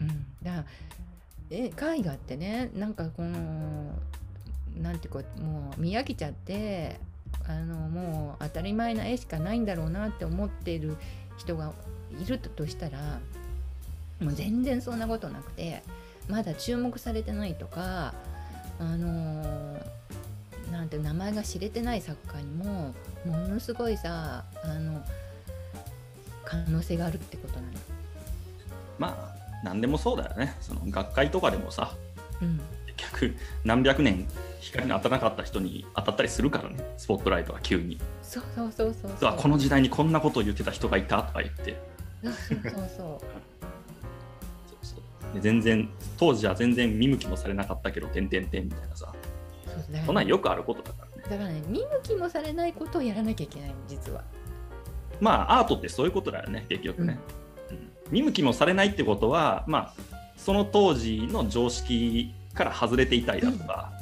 [0.00, 0.08] うん、
[0.42, 0.64] だから
[1.50, 3.92] え絵画ってねなんかこの
[4.76, 6.98] なんていうかもう見飽きちゃって
[7.48, 10.96] あのもう当たり前な絵しかないんだろうなって思っている
[11.38, 11.72] 人が
[12.20, 13.20] いるとしたら
[14.20, 15.82] もう全然そんなことなくて
[16.28, 18.14] まだ注目されてないとか
[18.78, 19.78] あの
[20.72, 22.94] なんて名前が知れてない作家にも
[23.24, 25.04] ものすごいさあの
[26.44, 27.72] 可能性があるってことなの。
[28.98, 31.92] まあ何でもそうだよねその学会とかでもさ
[32.40, 32.60] うん
[32.96, 33.34] 結局
[33.64, 34.26] 何百年
[34.60, 36.76] 光が当たらなかった人に当たったりするからね。
[36.96, 37.98] スポットライトが急に。
[38.22, 41.78] そうそうそうそう実はこの時代にこんなことを言ってた人がいたとか言って。
[42.22, 42.80] そうそうそうそう。
[44.82, 45.88] そうで全然
[46.18, 49.12] 当時は全然見向きもされなかったけど点々点みたいなさ。
[49.64, 51.22] そうだそんなんよくあることだからね。
[51.22, 54.22] だからね見向きもされないことをやらなきゃいけないの実は。
[55.20, 57.18] まあアートってそういうことだよね結局ね、
[57.70, 57.90] うん。
[58.10, 63.92] 見向きもされないってことはまあその当時の常識から外れていたりだとか、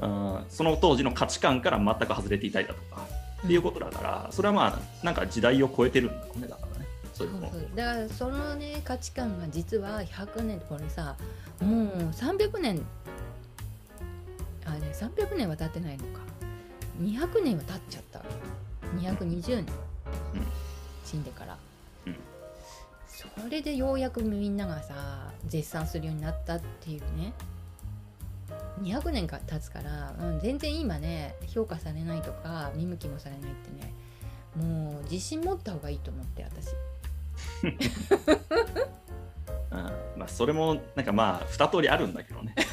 [0.00, 3.06] うんその当時の価値観から全く外れていたりだとか
[3.44, 6.86] っていうことだからそれはまあなんか時代を超えてるんだろうねだからね。
[7.14, 11.14] そういうのそうだからそのね価値観が実は100年これさ
[11.60, 12.82] もう300年
[14.64, 16.20] あね300年は経ってないのか。
[17.00, 18.24] 200年は経っちゃったわ
[19.00, 19.66] け220年、
[21.06, 21.56] 死んでから、
[22.06, 22.16] うん
[23.06, 27.32] それでようやくみんながさ絶賛するようになったっていうね
[28.80, 33.92] 200年か経つから、うん、全然今ね評価されないとか見向きもされないってね
[34.56, 36.68] もう自信持った方がいいと思って私。
[39.70, 39.78] うん
[40.16, 42.54] まあ、それもなんかまあ二通りあるんだけどね。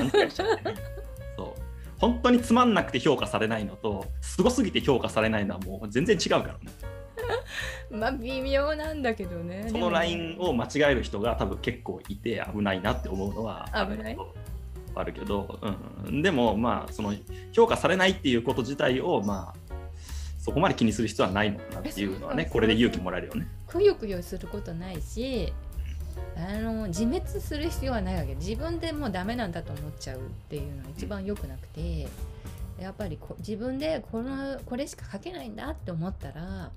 [1.37, 1.53] そう。
[1.97, 6.59] 本当につまんなくて評価されないのとすごすぎて評価されないのはもう全然違うからね。
[7.91, 14.17] まあ微妙なんだけどねそのラインを間違える人が多分結構いて危ないなって思うのは危ない？
[14.95, 15.59] あるけど、
[16.05, 17.13] うん、でもまあその
[17.51, 19.75] 評価されないっていうこと自体をまあ
[20.39, 23.47] そこまで気にする必要はないのかなっていうのはねこれで勇気もらえるよね。
[23.67, 25.53] くよくよすることないし
[26.35, 32.07] あの自滅する必要はないわけ自分でもうダメなんだと思っちゃうっていうのが一番良くなくて
[32.79, 36.71] やっぱりこ自分でこのこれしか書けないんだって思ったら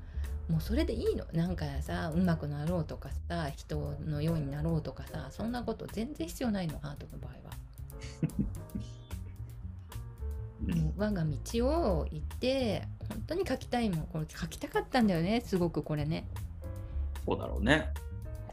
[0.49, 7.57] もうそれでいいのなんかさうまくなろうとかさ人のようになろうとかさそんなこと全然必要ないのアートの場合は。
[10.67, 16.25] うんもう我が道を行って本当に書きたいもんこれ書きたかったんだよねすごくこれね。
[17.27, 17.89] そうだろうね。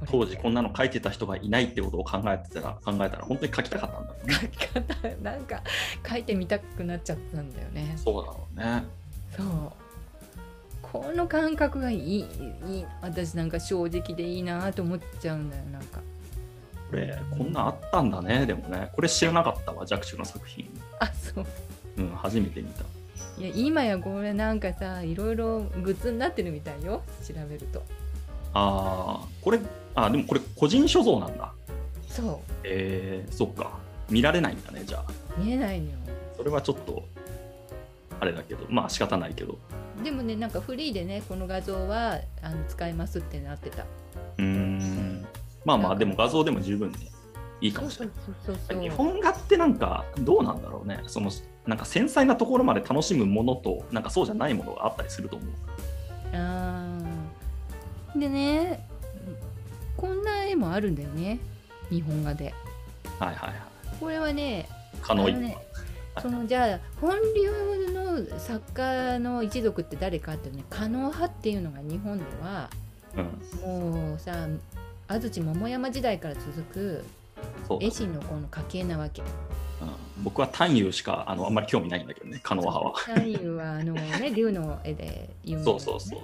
[0.10, 4.34] 当時こんなの書いてた人がいないってことを考えてたら考えたら本当に書きたかったんだろうね。
[4.34, 5.62] 書き方 なんか
[6.08, 7.94] 書いてみたくなっちゃったんだよね。
[7.98, 8.84] そうだろうね。
[9.36, 9.72] そう
[10.82, 16.02] この感覚がいいいい私なんか正直でいいなと思っちゃうんだよなんか
[16.90, 20.68] これこんなんあったんだねでもねこれ知らなかったわ若冲の作品。
[21.00, 21.46] あそう
[21.98, 22.84] うん初めて見た。
[23.40, 27.84] いや今やこれなんかさいろいろグッズになってるみたいよ調べると
[28.54, 29.60] ああ、これ、
[29.96, 31.52] あでもこれ個人所蔵なんだ。
[32.08, 33.78] そえー、そっか。
[34.10, 35.06] 見られないんだね、じゃあ。
[35.38, 35.98] う見えないのよ
[36.36, 37.06] それはちょっと、
[38.20, 39.58] あれだけど、まあ仕方ないけど。
[40.04, 44.99] でもねなんかフリーでねこの画像はあの使えますってなってたうーん。
[45.70, 46.98] まあまあ、でも画像でも十分ね、
[47.62, 48.16] いいかもしれない。
[48.26, 51.04] そうそうそうそう日本画ってなんかどうなんだろうね。
[51.06, 51.30] その
[51.68, 55.50] なんか繊細なところまで楽しむものと、なんかそうじゃないものがあったりすると思う。
[56.34, 58.84] あーでね
[59.96, 61.40] こんな絵もあるんだよね
[61.92, 62.56] 日本画で
[63.20, 63.54] はいはいはい。
[64.00, 64.68] これはね
[65.04, 65.56] 可能ね
[66.20, 72.72] そのじゃあ本流の作家の一族って誰かってね狩野派っていうのが日本では
[73.16, 74.02] うん。
[74.02, 74.48] もうさ
[75.10, 77.04] 安土桃山時代から続く
[77.82, 79.22] 絵師のこの家系なわけ。
[79.22, 79.28] うん
[80.22, 83.18] 僕は単優しかあのあんまり興味ないんだけどね、カノア派は。
[83.18, 86.20] 三遊はあのね 竜の絵で有名なねそうそうそう。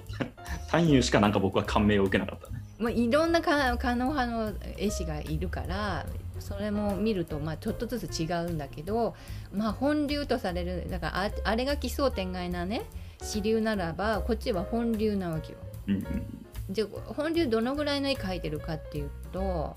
[0.68, 2.62] 単優しかなんか僕は感銘を受けなかったね。
[2.78, 6.04] まあ、いろんなか狩野派の絵師がいるから
[6.38, 9.14] それも見るとまあちょっとずつ違うんだけど、
[9.50, 12.82] まあ、本流とされるだからああれが奇想天外なね
[13.22, 15.58] 支流ならばこっちは本流なわけよ。
[15.88, 16.45] うんうん。
[16.70, 19.76] じゃあ本流どのぐらいの絵描いてるかっていうと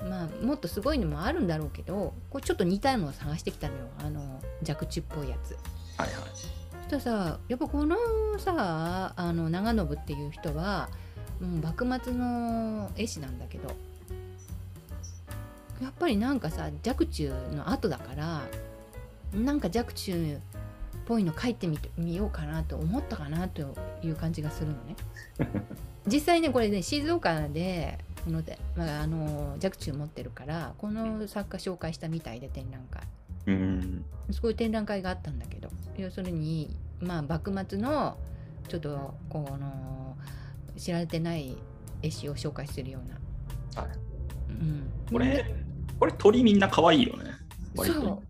[0.00, 5.52] まあもっとすごいのもあるんだろうけどこれちょっと似たのを探してきたのよあの弱中っぽいやつ。
[5.96, 6.12] はいはい。
[6.90, 7.96] そしたらさやっぱこの
[8.38, 10.88] さあの長信っていう人は
[11.40, 13.68] もう幕末の絵師なんだけど
[15.82, 18.42] やっぱりなんかさ若冲の後だから
[19.32, 20.38] なんか若冲っ
[21.06, 24.96] ぽいの描いてみてみようかなと思ったかなという感じがするのね。
[26.08, 33.02] 実際ねこれね静岡でこので、まあ、あの若冲持ってるからこの作家紹介したみたいで展覧会。
[33.46, 34.04] うん。
[34.30, 38.18] そういう展覧会があったんだけど要するにまあ幕末の
[38.68, 40.16] ちょっとこの
[40.76, 41.56] 知られてない
[42.02, 43.08] 絵師を紹介するよう
[43.76, 43.90] な、はい
[44.50, 45.54] うん、これで、
[45.98, 47.30] これ鳥みんな可愛いよね。
[47.76, 48.22] そう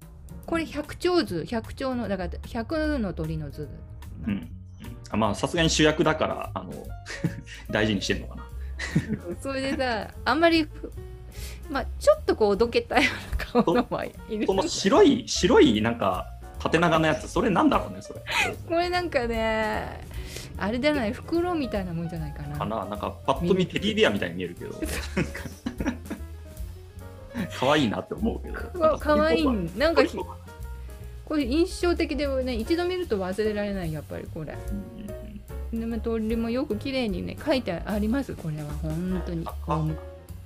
[0.47, 3.68] これ百鳥図百鳥のだから百の鳥の図
[4.26, 4.51] うん。
[5.16, 6.72] まあさすがに主役だからあの
[7.70, 8.44] 大事にしてんのかな。
[9.40, 10.92] それでさあんまりふ
[11.68, 16.26] まあちょっとこうおどけたような顔のもいるこの白い白いなんか
[16.59, 18.20] 縦長のやつそれなんだろうねそれ。
[18.68, 20.00] これなんかね
[20.56, 24.80] あれじゃない袋みたいなもんじゃないかなかななんかパッと見テディベアみたいに見えるけど。
[27.59, 28.59] 可愛いなって思うけど。
[28.74, 29.46] うわ可愛い
[29.76, 30.02] なんか
[31.29, 34.57] これ印象的でね一度見ると忘れられないやっぱりこれ。
[34.70, 35.18] うん
[35.70, 38.70] でも鳥もよく綺麗にね書いてありますこれは。
[38.83, 39.47] 本当に。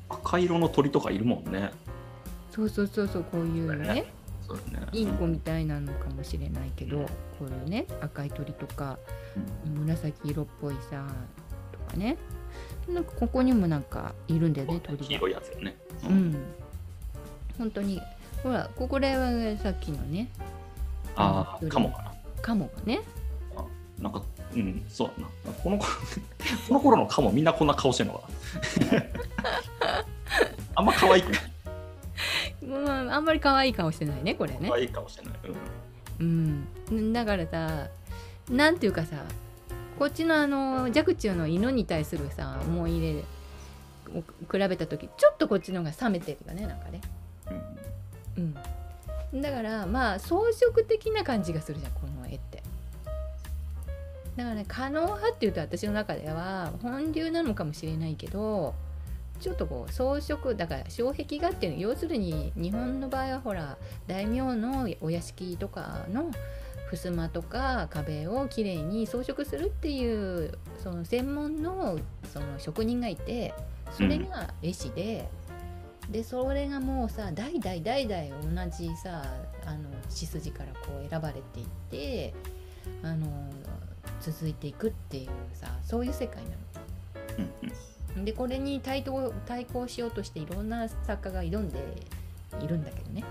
[0.09, 1.71] 赤色の鳥とかいるもんね。
[2.51, 4.05] そうそうそうそうこういうねね。
[4.93, 7.07] インコみたいなのかもしれないけどこ
[7.43, 8.99] ういうね赤い鳥とか
[9.65, 11.07] 紫色っぽいさ
[11.71, 12.17] とかね。
[12.89, 15.77] なんかここにもなんかいるんだよね鳥黄が色いやつよね。
[16.05, 16.37] うん。
[17.59, 18.03] 本当に。
[18.43, 20.29] ほらここれはさっきのね
[21.17, 22.13] ああ、うんかもかな。
[22.41, 23.01] カモがね
[23.99, 24.23] なんか、
[24.55, 25.53] うん、そうだな。
[25.63, 25.87] このこ
[26.69, 28.29] この頃のカモみんなこんな顔してんのか
[28.93, 29.05] な。
[30.75, 31.53] あんま可愛くない。
[32.67, 35.35] まああんまり可愛い顔してないねこれね可愛い顔してない。
[36.21, 37.89] うんうん、だからさ
[38.51, 39.17] なんていうかさ
[39.99, 43.25] こっちのあの若冲の犬に対するさ思い入れ
[44.19, 47.01] を比べた時ちょっとこっちの方が冷めてるよねなんかね、
[48.37, 48.55] うん、
[49.35, 52.63] だからまあ装飾的な感じがするじゃんこの絵って。
[54.37, 58.75] だからね可能派っていうと私の中では本流なのかもしれないけど
[59.41, 63.77] ちょっとこう装飾だから障壁画っていうの要するに日本の場合はほら
[64.07, 66.31] 大名のお屋敷とかの
[66.91, 70.53] 襖とか壁をきれいに装飾するっていう
[70.83, 71.99] その専門の
[72.33, 73.53] その職人がいて
[73.97, 75.29] それが絵師で、
[76.11, 79.23] でそれがもうさ代々代々同じさ
[79.65, 82.35] あの血筋からこう選ばれていって
[83.03, 83.27] あの
[84.21, 86.57] 続いていくっていうさそういう世界なの。
[87.39, 87.73] うんうん
[88.25, 91.79] でこれに対等対抗しようとしていろんな作家が挑んで
[92.61, 93.25] いるんだけどね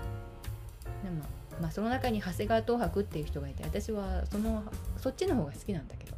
[1.04, 1.24] でも、
[1.60, 4.64] まあ、その中に長谷川東博っていう人がいて私はその
[4.96, 6.16] そっちの方が好きなんだけど、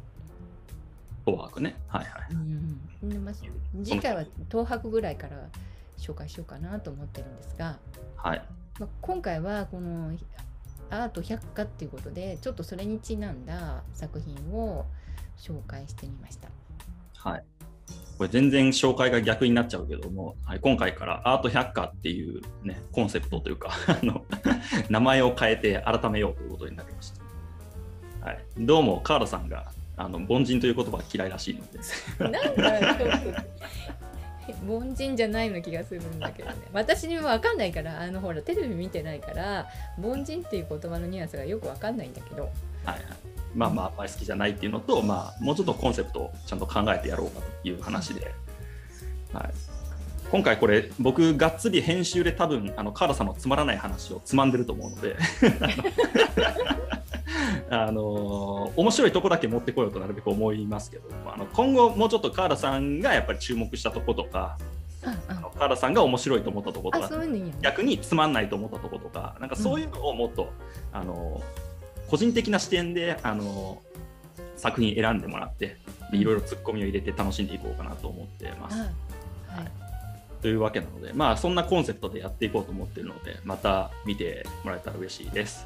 [1.25, 1.75] 紅白ね。
[1.87, 2.27] はいはい。
[2.31, 3.33] うんでまあ、
[3.83, 5.37] 次回は東博ぐらいから
[5.97, 7.77] 紹介しようかなと思ってるんですが、
[8.17, 8.41] はい。
[8.79, 10.11] まあ、今回はこの
[10.89, 14.85] アート百科っていうことでちょっとそれにちなんだ作品を
[15.37, 16.49] 紹介してみました。
[17.17, 17.43] はい。
[18.17, 24.23] これ全然紹介が逆になっちゃうけども、はい、今回からアート百科っていうね、コンセプトというか、 あの
[24.89, 28.25] 名前を変えて改めようということになりました。
[28.25, 31.79] はい、どうも川田さんがあの凡人という言葉が嫌いらしいので。
[32.31, 33.84] なんかちょっと
[34.67, 36.55] 凡人じゃないような気がするんだけどね。
[36.73, 39.67] 私にも分かんないからあのほらテレビ見てないから
[40.01, 42.43] 凡人っていう言葉のニュアンスがよく分かんないんだけど。
[42.43, 42.51] はい
[42.87, 43.01] はい。
[43.55, 48.33] まあまああんまり好きじゃないっていうのと、まあ、もうちょっとコンセプトをちゃんと考えてやろうかという話で、
[49.31, 49.53] はい、
[50.31, 55.15] 今回これ僕がっつり編集で多分あの川田さんのつまらない話をつまんでると思うので。
[57.69, 64.57] あの面白いとこだけ持ってこようとなるべく思いますけどあの今後もうちょっと川田さんがやっぱり注目したとことか
[65.55, 67.09] 川田さんが面白いと思ったとことか
[67.61, 70.51] 逆につまんないと思ったとことかなんかそういうのをもっと、
[70.91, 71.41] あの
[72.09, 73.81] 個人的な視点であの
[74.55, 75.77] 作品選んでもらって
[76.13, 78.79] いろいろツッコミを入れて楽しんでいこうかなと思ってます。
[78.79, 79.84] はい
[80.41, 85.65] というわけなので、まあ、そんなコンセプトでやっていこうと思っているので、また見てもらえたら嬉しいです。